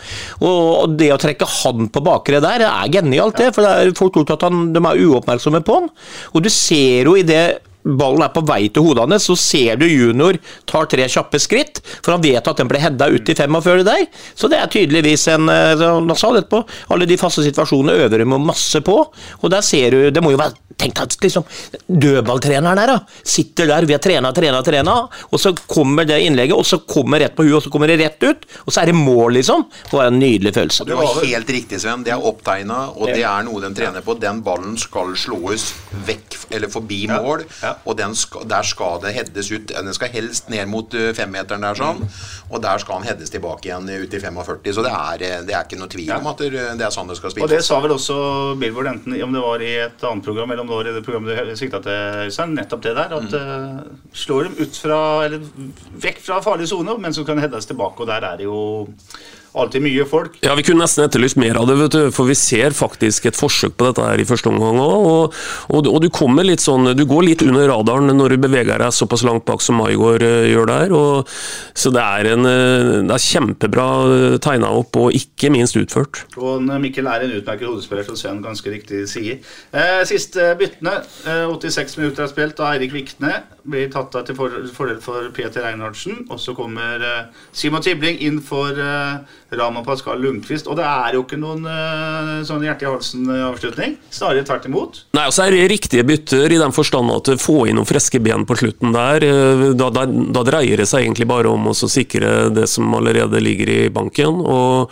[0.44, 3.51] Og det å trekke han på bakre der, er genialt, det.
[3.57, 5.91] For det er folk tror at han, de er uoppmerksomme på han.
[6.34, 7.45] Og du ser jo i det
[7.82, 10.36] ballen er på vei til hodet hans, så ser du junior
[10.68, 14.07] tar tre kjappe skritt, for han vet at den ble hedda ut i 45 der.
[14.36, 16.62] Så det er tydeligvis en eh, Han sa det etterpå.
[16.93, 18.99] alle de faste situasjonene øver de masse på,
[19.41, 21.44] og der ser du Det må jo være Tenk at liksom
[21.86, 23.22] dødballtreneren der, da.
[23.26, 24.96] Sitter der, vi har trena, trena, trena,
[25.30, 27.98] og så kommer det innlegget, og så kommer rett på huet, og så kommer det
[28.00, 29.66] rett ut, og så er det mål, liksom.
[29.90, 30.86] Det var en nydelig følelse.
[30.88, 32.04] Det var helt riktig, Sven.
[32.06, 34.16] Det er opptegna, og det er noe de trener på.
[34.20, 35.70] Den ballen skal slås
[36.08, 37.44] vekk, eller forbi mål,
[37.84, 39.74] og den skal, der skal det heades ut.
[39.74, 42.02] Den skal helst ned mot eh, femmeteren der, sånn,
[42.50, 44.72] og der skal han heades tilbake igjen ut i 45.
[44.74, 47.18] Så det er, eh, det er ikke noe tvil om at det, er sånn det
[47.18, 48.16] skal Og det sa vel også
[48.60, 51.50] Billboard, enten om det var i et annet program eller om var i det programmet
[51.50, 52.54] du sikta til, Øystein.
[52.56, 53.14] Nettopp det der.
[53.18, 53.92] At eh,
[54.24, 55.44] slår dem ut fra, eller
[56.06, 58.60] vekk fra farlig sone, men så kan heades tilbake, og der er det jo
[59.55, 60.38] alltid mye folk.
[60.44, 63.38] Ja, Vi kunne nesten etterlyst mer av det, vet du, for vi ser faktisk et
[63.38, 64.78] forsøk på dette her i første omgang.
[64.80, 65.34] Og,
[65.70, 68.94] og, og du kommer litt sånn, du går litt under radaren når du beveger deg
[68.94, 70.94] såpass langt bak som Maigård eh, gjør der.
[70.96, 71.30] Og,
[71.74, 73.88] så det er, en, eh, det er kjempebra
[74.42, 76.24] tegna opp, og ikke minst utført.
[76.40, 79.40] Og Mikkel er en utmerket hodespiller, som Sven ganske riktig sier.
[79.72, 81.01] Eh, siste byttene.
[81.26, 83.42] Eh, 86 minutter er spilt av Eirik Vikne.
[83.70, 86.24] Blir tatt av til fordel for Peter Reinhardsen.
[86.30, 88.76] Og så kommer eh, Simon Tibling inn for
[89.51, 90.68] eh, Raman Pascal Lundqvist.
[90.70, 93.96] Og det er jo ikke noen uh, sånn hjerte i halsen-avslutning.
[94.14, 95.03] Snarere tvert imot.
[95.16, 98.20] Nei, og så er det riktige bytter i den forstand at få inn noen friske
[98.22, 99.26] ben på slutten der.
[99.26, 103.40] eh, Da, da, da dreier det seg egentlig bare om å sikre det som allerede
[103.42, 104.40] ligger i banken.
[104.40, 104.90] Og,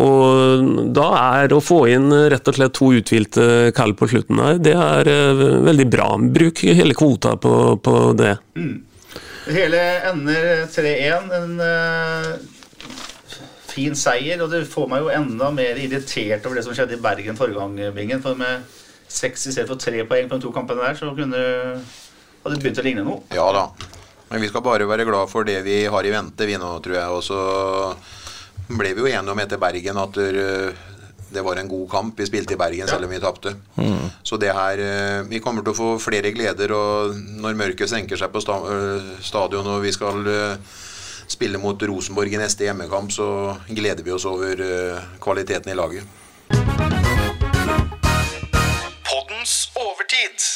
[0.00, 1.06] og da
[1.40, 5.10] er å få inn rett og slett to uthvilte kall på slutten der, det er
[5.10, 6.12] eh, veldig bra.
[6.20, 8.36] Bruk hele kvota på, på det.
[8.54, 8.76] Mm.
[9.50, 9.82] hele
[10.12, 11.30] ender 3-1.
[11.40, 12.32] En eh,
[13.80, 17.02] fin seier, og det får meg jo enda mer irritert over det som skjedde i
[17.02, 18.22] Bergen forrige gang, Bingen.
[18.24, 18.68] For med
[19.10, 21.40] seks i stedet for tre poeng på de to kampene der, så kunne
[22.40, 23.24] hadde det begynt å ligne noe.
[23.36, 23.66] Ja da.
[24.30, 26.96] Men vi skal bare være glad for det vi har i vente, vi nå, tror
[26.96, 27.16] jeg.
[27.16, 27.40] Og så
[28.70, 30.86] ble vi jo enige om etter Bergen at eh,
[31.30, 32.14] det var en god kamp.
[32.18, 33.56] Vi spilte i Bergen selv om vi tapte.
[34.22, 38.20] Så det her eh, Vi kommer til å få flere gleder, og når mørket senker
[38.20, 40.22] seg på eh, stadion og vi skal
[41.30, 45.76] eh, spille mot Rosenborg i neste hjemmekamp, så gleder vi oss over eh, kvaliteten i
[45.78, 46.04] laget.
[49.06, 50.48] Poddens overtid.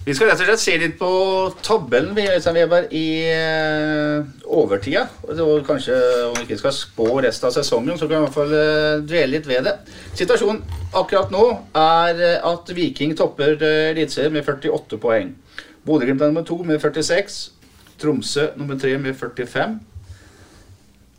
[0.00, 1.10] Vi skal rett og slett se litt på
[1.62, 5.04] tabellen vi, Øystein Weber, i eh, overtida.
[5.28, 5.94] Og kanskje
[6.26, 9.04] om vi ikke skal spå resten av sesongen, så kan vi i hvert fall eh,
[9.04, 9.76] dvele litt ved det.
[10.18, 10.64] Situasjonen
[10.96, 11.44] akkurat nå
[11.76, 15.34] er at Viking topper eh, Eliteserien med 48 poeng.
[15.86, 17.59] Bodø-Glimt er nummer to med 46.
[18.00, 19.78] Tromsø nummer tre med 45.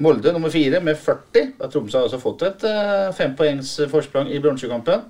[0.02, 1.52] Molde nummer fire med 40.
[1.60, 5.04] Da Tromsø har altså fått et uh, fempoengs forsprang i bronsekampen.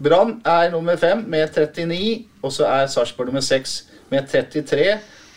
[0.00, 4.86] Brann er nummer fem med 39, og så er Sarpsborg nummer seks med 33.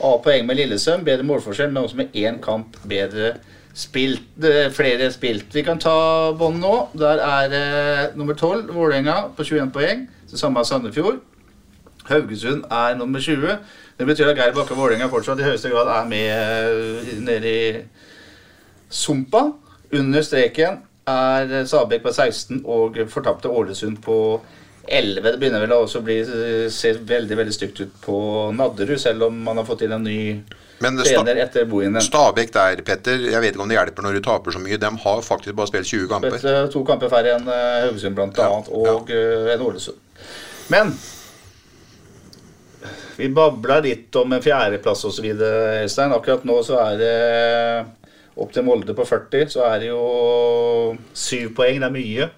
[0.04, 3.34] A poeng med Lillesøm, bedre målforskjell, men også med én kamp bedre
[3.74, 5.54] spilt, eh, flere spilt.
[5.56, 6.90] Vi kan ta bånd nå.
[6.94, 10.10] Der er uh, nummer 12, Vålerenga, på 21 poeng.
[10.32, 11.20] Det samme er Sandefjord.
[12.06, 13.58] Haugesund er nummer 20.
[13.98, 17.84] Det betyr at Geir Bakke Vålerenga fortsatt i høyeste grad er med eh, nede i
[18.90, 19.46] sumpa.
[19.94, 24.18] Under streken er Sabek på 16 og fortapte Ålesund på
[24.88, 25.22] 11.
[25.32, 26.18] Det begynner vel også å bli,
[26.74, 28.18] se veldig veldig stygt ut på
[28.56, 30.20] Nadderud, selv om man har fått inn en ny
[30.84, 32.04] Men trener etter Bohinen.
[32.04, 34.80] Stabæk der, Petter, jeg vet ikke om det hjelper når du taper så mye.
[34.82, 36.38] De har faktisk bare spilt 20 kamper.
[36.38, 40.02] Spilt, eh, to kamper færre enn Haugesund, bl.a., blant annet, og eh, enn Ålesund.
[40.74, 40.96] Men
[43.18, 46.14] vi babla litt om en fjerdeplass osv., Øystein.
[46.16, 47.18] Akkurat nå så er det
[48.34, 51.82] opp til Molde på 40, så er det jo syv poeng.
[51.82, 52.30] Det er mye.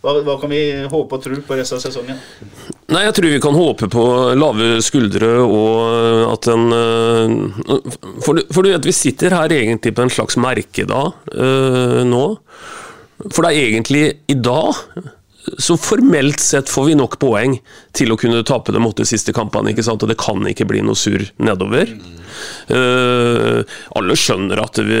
[0.00, 2.20] Hva, hva kan vi håpe og tro på resten av sesongen?
[2.90, 7.84] Nei, jeg tror vi kan håpe på lave skuldre og at en øh,
[8.24, 12.24] For, for du vet, vi sitter her egentlig på en slags merkedag øh, nå.
[13.28, 14.80] For det er egentlig i dag
[15.58, 17.58] så formelt sett får vi nok poeng
[17.96, 19.72] til å kunne tape de åtte siste kampene.
[19.72, 20.02] ikke sant?
[20.02, 21.90] Og det kan ikke bli noe surr nedover.
[22.70, 23.66] Uh,
[23.98, 24.98] alle skjønner at vi,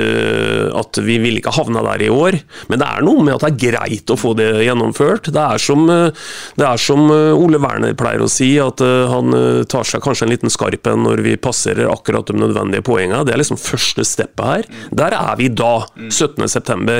[0.76, 2.36] at vi vil ikke havne der i år,
[2.70, 5.30] men det er noe med at det er greit å få det gjennomført.
[5.32, 6.10] Det er som, eh,
[6.58, 9.34] det er som eh, Ole Werner pleier å si, at han
[9.70, 13.22] tar seg kanskje en liten skarp en når vi passerer akkurat de nødvendige poengene.
[13.26, 14.68] Det er liksom første steppet her.
[14.96, 16.98] Der er vi da, 17.9.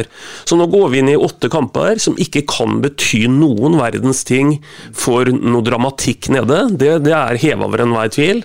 [0.48, 4.58] Så nå går vi inn i åtte kamper som ikke kan bety noen verdens ting
[4.96, 6.62] får noe dramatikk nede.
[6.76, 8.44] Det, det er heva over enhver tvil.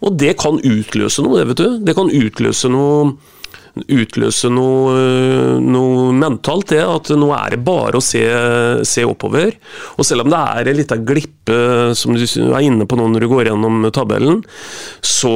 [0.00, 1.68] Og det kan utløse noe, det, vet du.
[1.84, 3.12] Det kan utløse noe
[3.76, 8.22] utløse noe, øh, noe mentalt, det at nå er det bare å se,
[8.86, 9.54] se oppover.
[9.96, 11.60] Og selv om det er en liten glippe,
[11.98, 14.42] som du er inne på nå når du går gjennom tabellen,
[15.02, 15.32] så,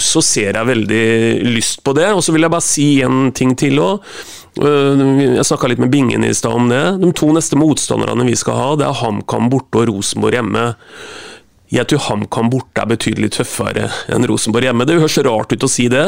[0.00, 1.04] så ser jeg veldig
[1.52, 2.10] lyst på det.
[2.12, 4.14] Og så vil jeg bare si en ting til òg.
[4.52, 6.82] Jeg snakka litt med Bingen i stad om det.
[7.00, 10.66] De to neste motstanderne vi skal ha, det er HamKam borte og Rosenborg hjemme.
[11.72, 14.84] Jeg tror HamKam borte er betydelig tøffere enn Rosenborg hjemme.
[14.88, 16.04] Det høres rart ut å si det.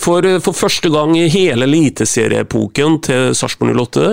[0.00, 4.06] For, for første gang i hele eliteserieepoken til Sarpsborg 08,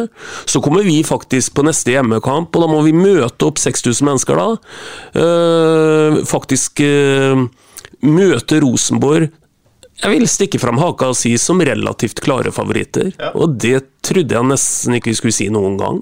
[0.52, 4.42] så kommer vi faktisk på neste hjemmekamp, og da må vi møte opp 6000 mennesker
[4.42, 4.50] da.
[5.24, 7.48] Eh, faktisk eh,
[8.04, 9.32] møte Rosenborg
[9.96, 13.14] jeg vil stikke fram haka og si som relativt klare favoritter.
[13.32, 16.02] Og det trodde jeg nesten ikke vi skulle si noen gang.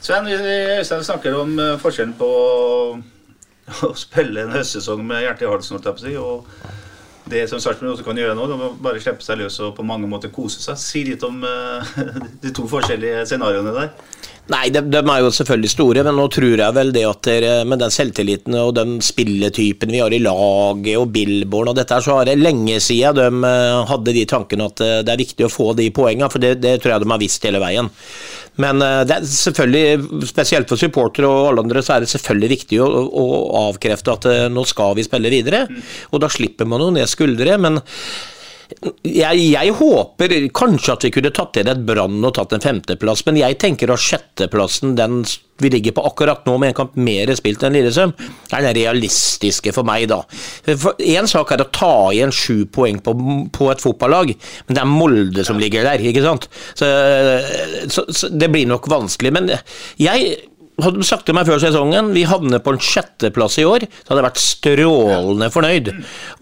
[0.00, 2.28] Sven, vi Øystein snakker om eh, forskjellen på
[3.88, 5.80] å spille en høstsesong med hjertet i halsen,
[6.22, 6.44] og
[7.28, 9.84] det som Sarpsborg også kan gjøre nå, de må bare slippe seg løs og på
[9.86, 10.80] mange måter kose seg.
[10.80, 11.98] Si litt om uh,
[12.42, 13.92] de to forskjellige scenarioene der.
[14.48, 17.50] Nei, de, de er jo selvfølgelig store, men nå tror jeg vel det at dere,
[17.68, 22.04] med den selvtilliten og den spilletypen vi har i laget og Billborn og dette her,
[22.04, 25.44] så har det lenge siden de eh, hadde de tankene at eh, det er viktig
[25.44, 27.92] å få de poengene, for det, det tror jeg de har visst hele veien.
[28.62, 32.52] Men eh, det er selvfølgelig, spesielt for supportere og alle andre, så er det selvfølgelig
[32.56, 33.26] viktig å, å
[33.68, 35.64] avkrefte at eh, nå skal vi spille videre.
[36.12, 37.80] Og da slipper man jo ned skuldre, men
[38.68, 43.24] jeg, jeg håper kanskje at vi kunne tatt inn et Brann og tatt en femteplass,
[43.26, 45.22] men jeg tenker at sjetteplassen, den
[45.58, 48.12] vi ligger på akkurat nå med en kamp mer spilt enn Lillesøm,
[48.52, 50.20] er den realistiske for meg, da.
[51.02, 53.16] Én sak er å ta igjen sju poeng på,
[53.54, 54.34] på et fotballag,
[54.68, 56.46] men det er Molde som ligger der, ikke sant.
[56.78, 56.92] Så,
[57.90, 59.34] så, så det blir nok vanskelig.
[59.34, 59.50] Men
[59.98, 60.36] jeg
[60.84, 64.20] hadde sagt til meg før sesongen vi havner på en sjetteplass i år, så hadde
[64.20, 65.90] jeg vært strålende fornøyd.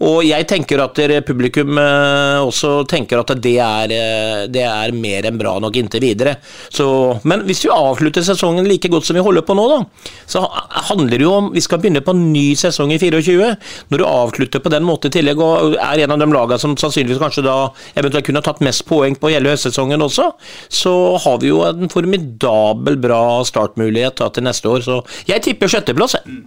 [0.05, 5.27] Og jeg tenker at publikum eh, også tenker at det er, eh, det er mer
[5.29, 6.37] enn bra nok inntil videre.
[6.69, 6.87] Så,
[7.27, 10.43] men hvis vi avslutter sesongen like godt som vi holder på nå, da, så
[10.91, 13.49] handler det jo om Vi skal begynne på en ny sesong i 24.
[13.89, 16.75] Når du avslutter på den måten i tillegg, og er en av de lagene som
[16.77, 17.57] sannsynligvis kanskje da
[17.97, 20.29] eventuelt kunne ha tatt mest poeng på hele høstsesongen også,
[20.69, 24.83] så har vi jo en formidabel bra startmulighet da, til neste år.
[24.85, 24.99] Så
[25.29, 26.17] jeg tipper sjetteplass.
[26.19, 26.43] jeg.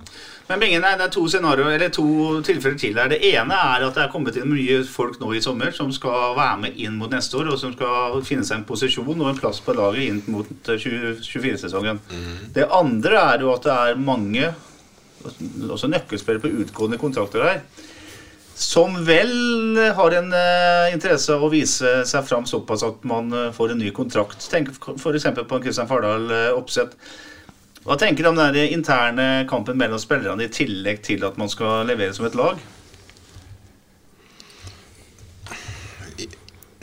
[0.51, 2.05] Men Bingen, det er to scenarioer, eller to
[2.43, 3.11] tilfeller til her.
[3.13, 6.35] Det ene er at det er kommet inn mye folk nå i sommer som skal
[6.35, 9.39] være med inn mot neste år, og som skal finne seg en posisjon og en
[9.39, 12.03] plass på laget inn mot 24-sesongen.
[12.57, 14.51] Det andre er jo at det er mange,
[15.71, 17.63] også nøkkelspillere på utgående kontrakter her,
[18.61, 23.47] som vel har en uh, interesse av å vise seg fram såpass at man uh,
[23.55, 24.43] får en ny kontrakt.
[24.51, 25.31] Tenk f.eks.
[25.39, 26.99] på Kristian Fardal uh, Oppsett.
[27.91, 31.89] Hva tenker du om den interne kampen mellom spillerne i tillegg til at man skal
[31.89, 32.61] levere som et lag?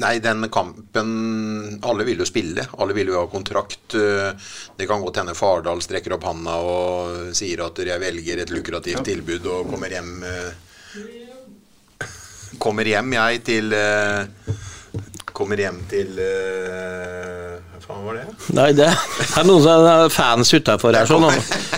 [0.03, 2.67] Nei, den kampen Alle vil jo spille.
[2.75, 3.95] Alle vil jo ha kontrakt.
[3.95, 9.07] Det kan godt hende Fardal strekker opp handa og sier at jeg velger et lukrativt
[9.07, 10.51] tilbud og kommer hjem eh,
[12.59, 14.27] Kommer hjem, jeg, til eh,
[15.31, 18.25] Kommer hjem til eh, faen var det?
[18.57, 21.07] Nei, det er noen som er fans utafor her.
[21.09, 21.27] Sånn,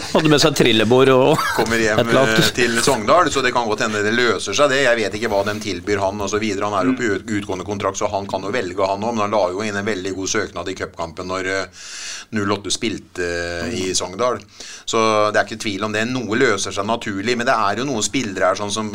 [0.10, 4.02] Hadde med seg trillebår og kommer hjem eh, til Sogndal, så det kan godt hende
[4.02, 4.82] det løser seg, det.
[4.88, 6.46] Jeg vet ikke hva de tilbyr han osv.
[6.64, 9.14] Han er jo på utgående kontrakt, så han kan jo velge, han òg.
[9.14, 11.86] Men han la jo inn en veldig god søknad i cupkampen når eh,
[12.34, 14.42] 08 spilte eh, i Sogndal.
[14.90, 15.00] Så
[15.30, 16.08] det er ikke tvil om det.
[16.10, 18.90] Noe løser seg naturlig, men det er jo noen spillere her sånn som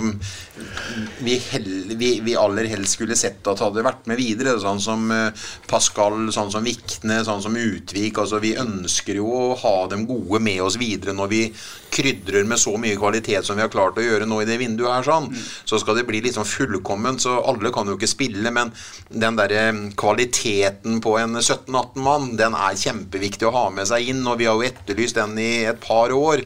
[1.23, 4.57] vi, hell, vi, vi aller helst skulle sett at hadde vært med videre.
[4.63, 8.19] Sånn som eh, Pascal, sånn som Vikne, sånn som Utvik.
[8.19, 11.43] Altså, vi ønsker jo å ha dem gode med oss videre når vi
[11.95, 14.91] krydrer med så mye kvalitet som vi har klart å gjøre nå i det vinduet
[14.91, 15.07] her.
[15.07, 15.29] sånn.
[15.65, 18.73] Så skal det bli liksom fullkomment, så alle kan jo ikke spille, men
[19.09, 24.25] den derre kvaliteten på en 17-18 mann, den er kjempeviktig å ha med seg inn,
[24.27, 26.43] og vi har jo etterlyst den i et par år,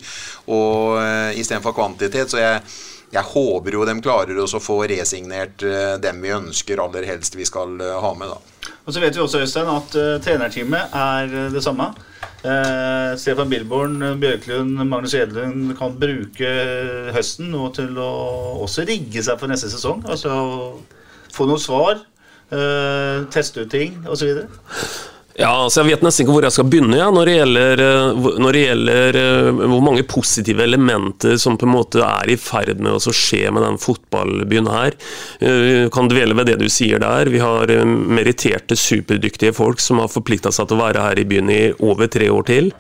[0.47, 2.31] og uh, istedenfor kvantitet.
[2.31, 2.63] så jeg
[3.09, 7.39] jeg håper jo de klarer oss å få resignert eh, dem vi ønsker aller helst
[7.39, 8.35] vi skal eh, ha med.
[8.35, 8.58] da.
[8.89, 11.91] Og så vet vi også, Øystein, at uh, trenerteamet er uh, det samme.
[12.41, 16.53] Uh, Stefan Bilborn, Bjørklund, Magnus Edlund kan bruke
[17.13, 18.09] høsten nå til å
[18.65, 20.01] også rigge seg for neste sesong.
[20.09, 20.33] Altså
[21.37, 22.01] få noen svar,
[22.55, 24.41] uh, teste ut ting osv.
[25.39, 28.25] Ja, altså Jeg vet nesten ikke hvor jeg skal begynne ja, når det gjelder, eh,
[28.43, 32.83] når det gjelder eh, hvor mange positive elementer som på en måte er i ferd
[32.83, 34.97] med å skje med den fotballbyen her.
[35.39, 37.31] Eh, kan dvele ved det du sier der.
[37.31, 41.53] Vi har meritterte, superdyktige folk som har forplikta seg til å være her i byen
[41.55, 42.73] i over tre år til.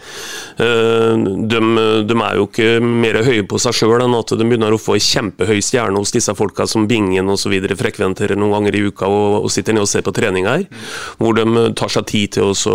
[0.58, 1.60] De,
[2.08, 4.96] de er jo ikke mer høye på seg sjøl enn at de begynner å få
[4.96, 7.54] ei kjempehøy stjerne hos disse folka som Bingen osv.
[7.78, 10.66] frekventerer noen ganger i uka og, og sitter ned og ser på trening her.
[11.22, 12.74] Hvor de tar seg tid til å så,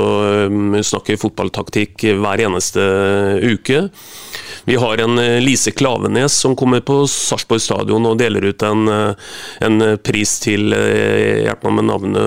[0.49, 2.81] snakker snakke fotballtaktikk hver eneste
[3.43, 3.89] uke.
[4.65, 8.85] Vi har en eh, Lise Klavenes som kommer på Sarpsborg stadion og deler ut en,
[8.87, 9.33] eh,
[9.65, 12.19] en pris til eh, Hjelp meg med navnet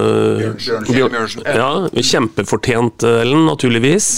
[0.43, 0.89] Bjørnsen.
[0.91, 1.47] Bjørn- Bjørnsen.
[1.47, 1.71] Ja,
[2.11, 4.11] kjempefortjent, Ellen, naturligvis.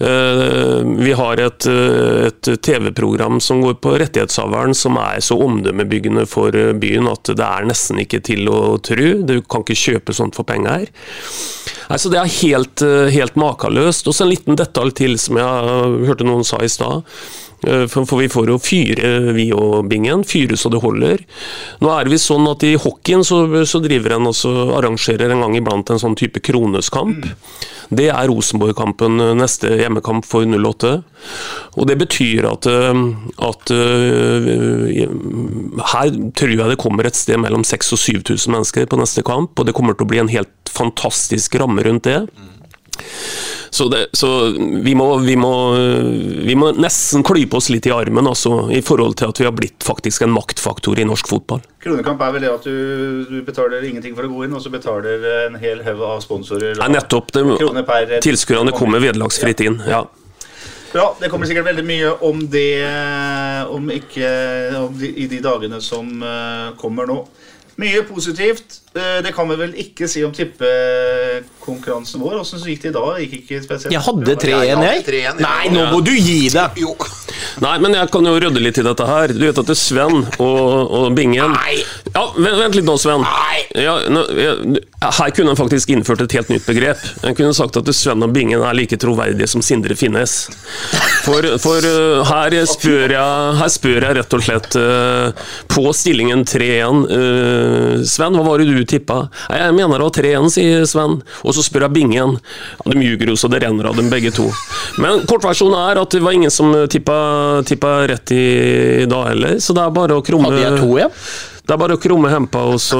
[0.00, 6.26] Eh, Vi har et, eh, et TV-program som går på rettighetshaveren, som er så omdømmebyggende
[6.28, 9.08] for eh, byen at det er nesten ikke til å tro.
[9.24, 10.90] Du kan ikke kjøpe sånt for penger.
[11.88, 14.06] Altså, det er helt, eh, helt makeløst.
[14.06, 17.04] Og så en liten detalj til som jeg hørte noen sa i stad.
[17.66, 20.24] Eh, For, vi får jo fyre, vi og Bingen.
[20.26, 21.22] Fyre så det holder.
[21.82, 25.42] Nå er det visst sånn at i hockeyen så, så driver en også arrangerer en
[25.44, 27.26] gang iblant en sånn type kroneskamp.
[27.94, 30.92] Det er Rosenborg-kampen eh, neste hjemmekamp for 08.
[31.76, 33.02] Og det betyr at, eh,
[33.46, 35.02] at eh,
[35.92, 39.54] her tror jeg det kommer et sted mellom 6000 og 7000 mennesker på neste kamp,
[39.58, 42.20] og det kommer til å bli en helt fantastisk ramme rundt det.
[43.76, 44.28] Så, det, så
[44.82, 45.52] vi, må, vi, må,
[46.46, 49.52] vi må nesten klype oss litt i armen altså, i forhold til at vi har
[49.52, 51.60] blitt faktisk en maktfaktor i norsk fotball.
[51.84, 52.78] Kronekamp er vel det at du,
[53.28, 56.78] du betaler ingenting for å gå inn, og så betaler en hel haug av sponsorer.
[56.80, 57.34] Nei, nettopp.
[57.36, 59.82] Det, tilskuerne kommer vederlagsfritt inn.
[59.84, 60.06] ja.
[60.96, 61.10] Bra.
[61.20, 62.70] det kommer sikkert veldig mye om det
[63.68, 64.28] om ikke,
[64.78, 67.18] om de, i de dagene som eh, kommer nå.
[67.76, 68.80] Mye positivt.
[68.96, 72.40] Eh, det kan vi vel ikke si om tippekonkurransen vår.
[72.40, 73.20] Åssen gikk det i dag?
[73.20, 75.36] Gikk ikke spesielt Jeg hadde 3-1, Jeg jeg.
[75.42, 76.80] Nei, nå må du gi deg!
[76.80, 76.94] Jo.
[77.60, 79.32] Nei, men jeg kan jo rydde litt i dette her.
[79.36, 80.64] Du vet at det er Sven og,
[80.96, 81.78] og Bingen Nei.
[82.12, 83.24] Ja, vent, vent litt nå, Sven.
[83.24, 83.60] Nei.
[83.76, 87.00] Ja, nå, jeg, her kunne han faktisk innført et helt nytt begrep.
[87.24, 90.36] Han kunne sagt at Sven og Bingen er like troverdige som Sindre Finnes.
[91.26, 96.44] For, for uh, her, spør jeg, her spør jeg rett og slett uh, på stillingen
[96.48, 99.28] 3-1 uh, Sven, hva var det du tippa?
[99.50, 101.18] Nei, Jeg mener det var 3-1, sier Sven.
[101.44, 102.36] Og så spør jeg Bingen.
[102.84, 104.46] Ja, de ljuger jo så det renner av dem begge to.
[105.02, 108.42] Men kortversjonen er at det var ingen som tippa, tippa rett i,
[109.02, 111.10] i dag heller, så det er bare å krumme Hadde jeg to igjen?
[111.66, 112.98] det er bare å krumme hempa og så,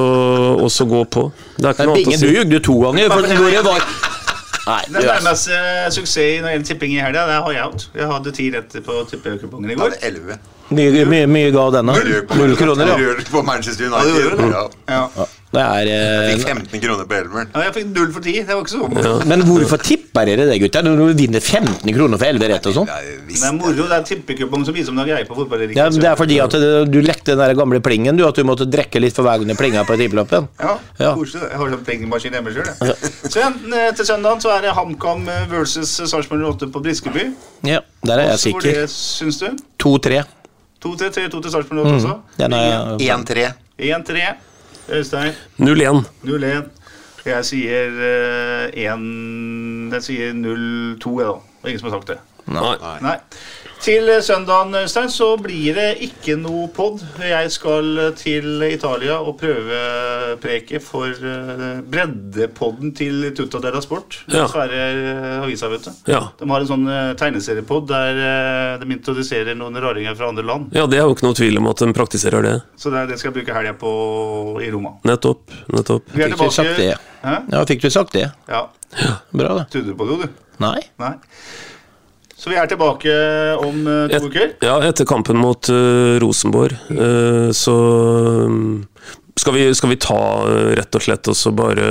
[0.58, 1.28] og så gå på.
[1.56, 2.26] Det er ikke noe annet Bingen, si.
[2.26, 3.12] du jugde to ganger.
[3.14, 3.88] For hvor det var
[4.66, 5.58] Nei, Den du er- nærmeste
[5.94, 7.84] suksess når det gjelder tipping i helga, det har jeg hatt.
[7.94, 9.92] Jeg hadde ti rett på tippekupongen i går.
[9.94, 10.38] hadde 11.
[10.74, 11.94] mye, mye, mye ga denne.
[12.34, 12.96] Null kroner, ja.
[12.98, 14.38] Røk på Manchester Ja, United.
[14.42, 14.50] det?
[14.90, 15.08] Ja.
[15.14, 15.26] Ja.
[15.56, 15.88] Det er
[16.36, 17.48] Fikk eh, 15 kroner på elveren.
[17.54, 18.32] ja, jeg fikk null for ti.
[18.44, 19.12] Det var ikke så moro.
[19.30, 20.84] Men hvorfor tipper dere det, gutter?
[20.84, 22.90] Når du vinner 15 kroner for 11 rett og sånn?
[22.90, 23.86] Det er moro.
[23.86, 25.80] Det er tippekupong som viser om du har greie på fotball eller ikke.
[25.80, 26.56] Ja, det er fordi at
[26.92, 29.48] du lekte den der gamle plingen, du, at du måtte drikke litt for hver gang
[29.48, 30.48] du plinga på tippeloppen.
[30.60, 31.14] Ja, Ja.
[31.16, 31.48] koselig.
[31.50, 32.70] Jeg har sånn pengemaskin hjemme sjøl.
[33.96, 37.30] Til søndagen så er det HamKam versus Sarpsborg 08 på Briskeby.
[37.68, 38.80] Ja, der er jeg Også hvor sikker.
[38.82, 39.48] Det, syns du?
[39.82, 40.24] 2-3.
[40.84, 42.14] 2-3 3-2 til Sarpsborg 08 også.
[42.38, 42.48] Er
[43.00, 43.48] 1-3.
[43.78, 44.26] 1-3.
[44.88, 46.04] Øystein 0-1.
[46.22, 46.68] 0-1.
[47.26, 51.32] Jeg sier eh, 1 Jeg sier 0-2, jeg, da.
[51.34, 52.18] Det er ingen som har sagt det.
[52.46, 52.76] Nei.
[53.02, 53.16] Nei.
[53.84, 57.02] Til søndagen, Øystein, så blir det ikke noe pod.
[57.22, 64.16] Jeg skal til Italia og prøvepreke for eh, breddepodden til Tutta della Sport.
[64.32, 64.48] Ja.
[64.50, 65.92] Svære eh, avisa, vet du.
[66.10, 66.22] Ja.
[66.40, 68.18] De har en sånn eh, tegneseriepod der
[68.82, 70.74] de introduserer noen raringer fra andre land.
[70.74, 72.56] ja, det er jo ikke noe tvil om at de praktiserer det.
[72.80, 73.92] Så det, er- det skal jeg bruke helga på
[74.66, 74.96] i Roma.
[75.06, 75.54] Nettopp.
[75.76, 76.10] nettopp.
[76.16, 76.90] Vi er Fikk du sagt det?
[77.22, 77.36] Hæ?
[77.54, 78.26] Ja, fikk du sagt det?
[78.50, 78.64] Ja.
[79.30, 79.68] Bra, da.
[79.70, 80.44] Trodde du på det, du?
[80.64, 80.80] Nei?
[80.98, 81.14] Nei.
[82.36, 83.12] Så vi er tilbake
[83.64, 84.50] om eh, to Et, uker.
[84.62, 87.72] ja, etter kampen mot uh, Rosenborg, Uh, så
[88.52, 88.84] mm,
[89.40, 90.18] skal vi, skal vi ta
[90.76, 91.86] rett og slett og så bare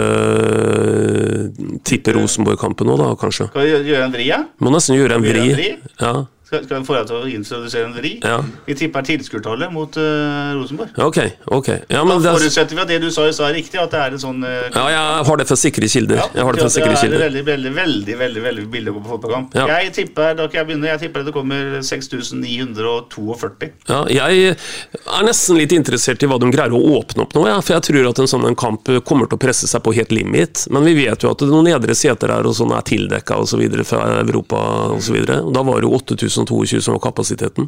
[1.85, 3.49] tippe Rosenborg-kampen nå, da, kanskje?
[3.51, 4.39] Skal vi gjøre- gjøre en vri, ja?
[4.61, 5.33] Må nesten gjøre en vri.
[5.33, 5.69] gjøre en vri?
[6.01, 6.13] Ja,
[6.45, 8.11] Skal, skal vi få deg til å introdusere en vri?
[8.21, 8.37] ja.
[8.67, 10.91] Vi tipper tilskuertallet mot uh, Rosenborg.
[11.01, 11.17] Ok,
[11.53, 11.69] ok.
[11.89, 14.13] Ja, Da forutsetter vi at det du sa i stad er riktig, at det er
[14.13, 16.21] en sånn uh, ja, jeg har det fra sikre kilder.
[16.21, 17.23] Ja, Jeg har det fra det er kilder.
[17.25, 19.57] veldig, veldig, veldig veldig, veldig billig på fotballkamp.
[19.57, 19.65] Ja.
[19.73, 23.71] Jeg tipper da kan jeg begynne, jeg tipper det kommer 6942.
[23.89, 27.57] Ja, jeg er nesten litt interessert i hva de greier å åpne opp nå, ja,
[27.65, 30.13] for jeg tror at en sånn en kamp kommer til å presse seg på helt
[30.13, 30.67] limit.
[30.69, 33.57] Men vi vet jo at noen nedre seter her og sånn er tildekka og så
[33.85, 34.61] fra Europa.
[34.95, 35.95] Og da var det jo
[36.41, 37.63] 8022 som var kapasiteten.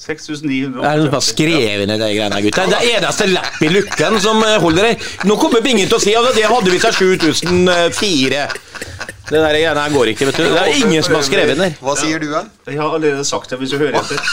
[0.01, 0.81] 6900.
[0.81, 2.71] Det er noen som har skrevet ned de greiene gutter.
[2.73, 5.09] Det er eneste lapp i lukken som eh, holder deg.
[5.29, 8.47] Nå kommer Bingen til å si at det hadde vi seg 7004.
[9.31, 10.47] Det der greiene her går ikke, vet du.
[10.51, 11.77] Det er ingen som har skrevet ned.
[11.85, 12.41] Hva sier du, da?
[12.67, 14.25] Jeg har allerede sagt det, hvis du hører etter.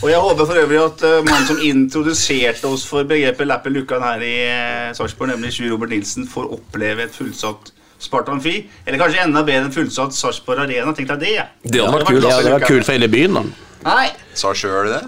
[0.00, 3.74] Og jeg håper for øvrig at uh, mannen som introduserte oss for begrepet lapp i
[3.76, 7.70] lukken her i uh, Sarpsborg, nemlig Sjur Robert Nilsen, får oppleve et fullsatt
[8.00, 8.56] Spartan Fi.
[8.88, 10.96] Eller kanskje enda bedre enn fullsatt Sarpsborg Arena.
[10.98, 11.34] Tenk deg det.
[11.36, 11.50] ja.
[11.62, 12.24] Det hadde vært kult.
[12.24, 13.69] Det hadde vært kult for hele byen, da.
[13.84, 15.02] Nei, Sa sjøl det?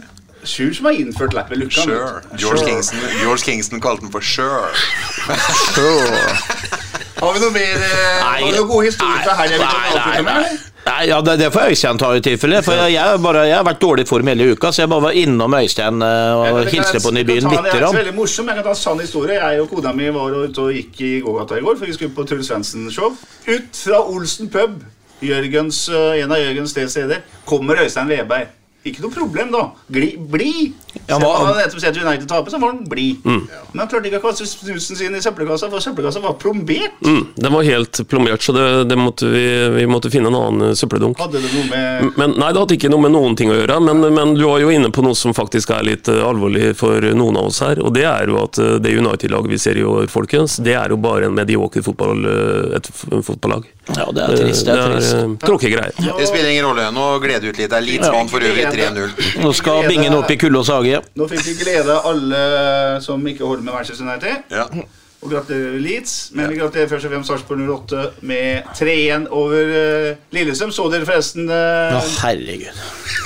[0.49, 1.87] Sjur som har innført lapp i lukkan.
[1.87, 2.23] Sure.
[2.41, 4.73] George Kingston, George Kingston kalte den for sure.
[7.23, 10.73] Har vi noe mer uh, Har vi noen gode historier fra helga Nei, nei, nei.
[10.83, 12.59] Nei, ja, det, det får Øystein ta i tilfelle.
[12.67, 14.91] For jeg, jeg, er bare, jeg har vært dårlig i form hele uka, så jeg
[14.91, 17.47] bare var innom Øystein eh, og hilste på han i byen.
[17.53, 19.37] er ikke veldig morsom, jeg kan ta en sann historie.
[19.39, 22.17] Jeg og kona mi var ute og gikk i gågata i går, for vi skulle
[22.17, 23.15] på Truls Svendsen-show.
[23.47, 24.83] Ut fra Olsen pub,
[25.23, 28.51] Jørgens, eh, en av Jørgens steder, kommer Øystein Veberg.
[28.85, 29.61] Ikke noe problem, da.
[29.95, 30.53] Gli, bli!
[31.07, 33.21] Ja, hva- han nettopp sett United tape, så var han blid.
[33.25, 36.99] Men han klarte ikke å kaste snusen sin i søppelkassa, for søppelkassa var plombert.
[37.07, 39.45] Mm, den var helt plombert, så det, det måtte vi,
[39.77, 41.21] vi måtte finne en annen eh, søppeldunk.
[41.23, 43.79] Hadde det noe med Men, nei, det hadde ikke noe med noen ting å gjøre,
[43.87, 47.07] men, men du var jo inne på noe som faktisk er litt eh, alvorlig for
[47.15, 47.79] noen av oss her.
[47.87, 50.91] Og det er jo at eh, det United-laget vi ser i år, folkens, det er
[50.93, 52.27] jo bare en medioker fotball,
[52.77, 52.91] et
[53.23, 53.71] fotballag.
[53.91, 54.67] Ja, det er trist.
[54.67, 55.15] Det er trist.
[55.19, 55.93] eh, tråkige greier.
[56.19, 56.85] Det spiller ingen rolle.
[56.95, 57.71] Nå gleder du ut litt.
[57.73, 59.43] Det er Leeds-mann for øvrig 3-0.
[59.43, 61.01] Nå skal Bingen opp i kulde og sage.
[61.19, 62.43] Nå fikk vi glede alle
[63.03, 64.45] som ikke holder med Manchester United.
[64.55, 64.69] Ja.
[65.23, 66.31] Og gratulerer Leeds.
[66.35, 67.61] Men vi gratulerer først og fremst Sarpsborg
[67.91, 70.73] 08 med 3-1 over uh, Lillestrøm.
[70.75, 72.83] Så dere forresten Å, herregud.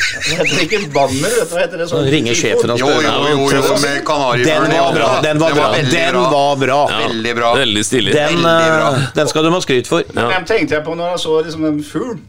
[0.06, 1.86] Det heter ikke banner, vet du hva heter det?
[1.90, 3.02] Sånn ringer sjefen og Jo, spør.
[3.02, 3.12] jo, jo,
[3.50, 5.08] jo, med Den kanarifuglen Den var bra.
[5.24, 5.66] Den var bra.
[5.90, 6.80] Den var bra.
[7.08, 7.48] Veldig bra.
[7.58, 8.12] Veldig stilig.
[8.14, 10.00] Den, eh, den skal du ha skryt for.
[10.14, 10.24] Ja.
[10.30, 12.20] Hvem tenkte jeg på når jeg så liksom den fuglen?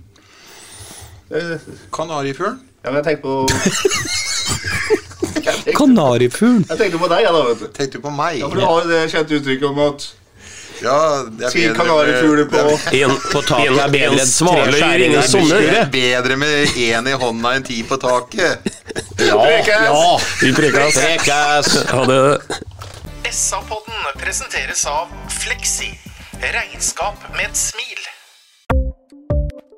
[1.31, 1.57] Eh,
[1.93, 2.57] Kanarifuglen?
[2.83, 3.33] Ja, men jeg tenkte på
[5.77, 6.65] Kanarifuglen?
[6.69, 7.65] jeg tenkte på deg, jeg, da, vet du.
[7.77, 8.33] Tenkte du på meg?
[8.41, 9.99] Ja, for du har jo det kjente uttrykket om at
[10.83, 12.63] Ja, det er bedre med- kanarifugler på
[12.93, 15.61] En, På taket er bedre enn skjæringer ingen sommer.
[15.61, 18.67] Det er bedre med én i hånda enn ti på taket.
[19.19, 20.19] Ja, ja.
[20.41, 20.99] Vi prekas.
[21.01, 21.71] Prekas.
[21.91, 22.21] Ha det.
[23.31, 25.09] SA-podden presenteres av
[25.41, 25.89] Fleksi.
[26.41, 28.03] Regnskap med et smil.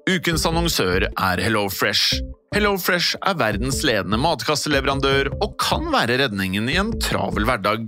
[0.09, 2.19] Ukens annonsør er HelloFresh.
[2.55, 7.87] HelloFresh er verdens ledende matkasseleverandør og kan være redningen i en travel hverdag.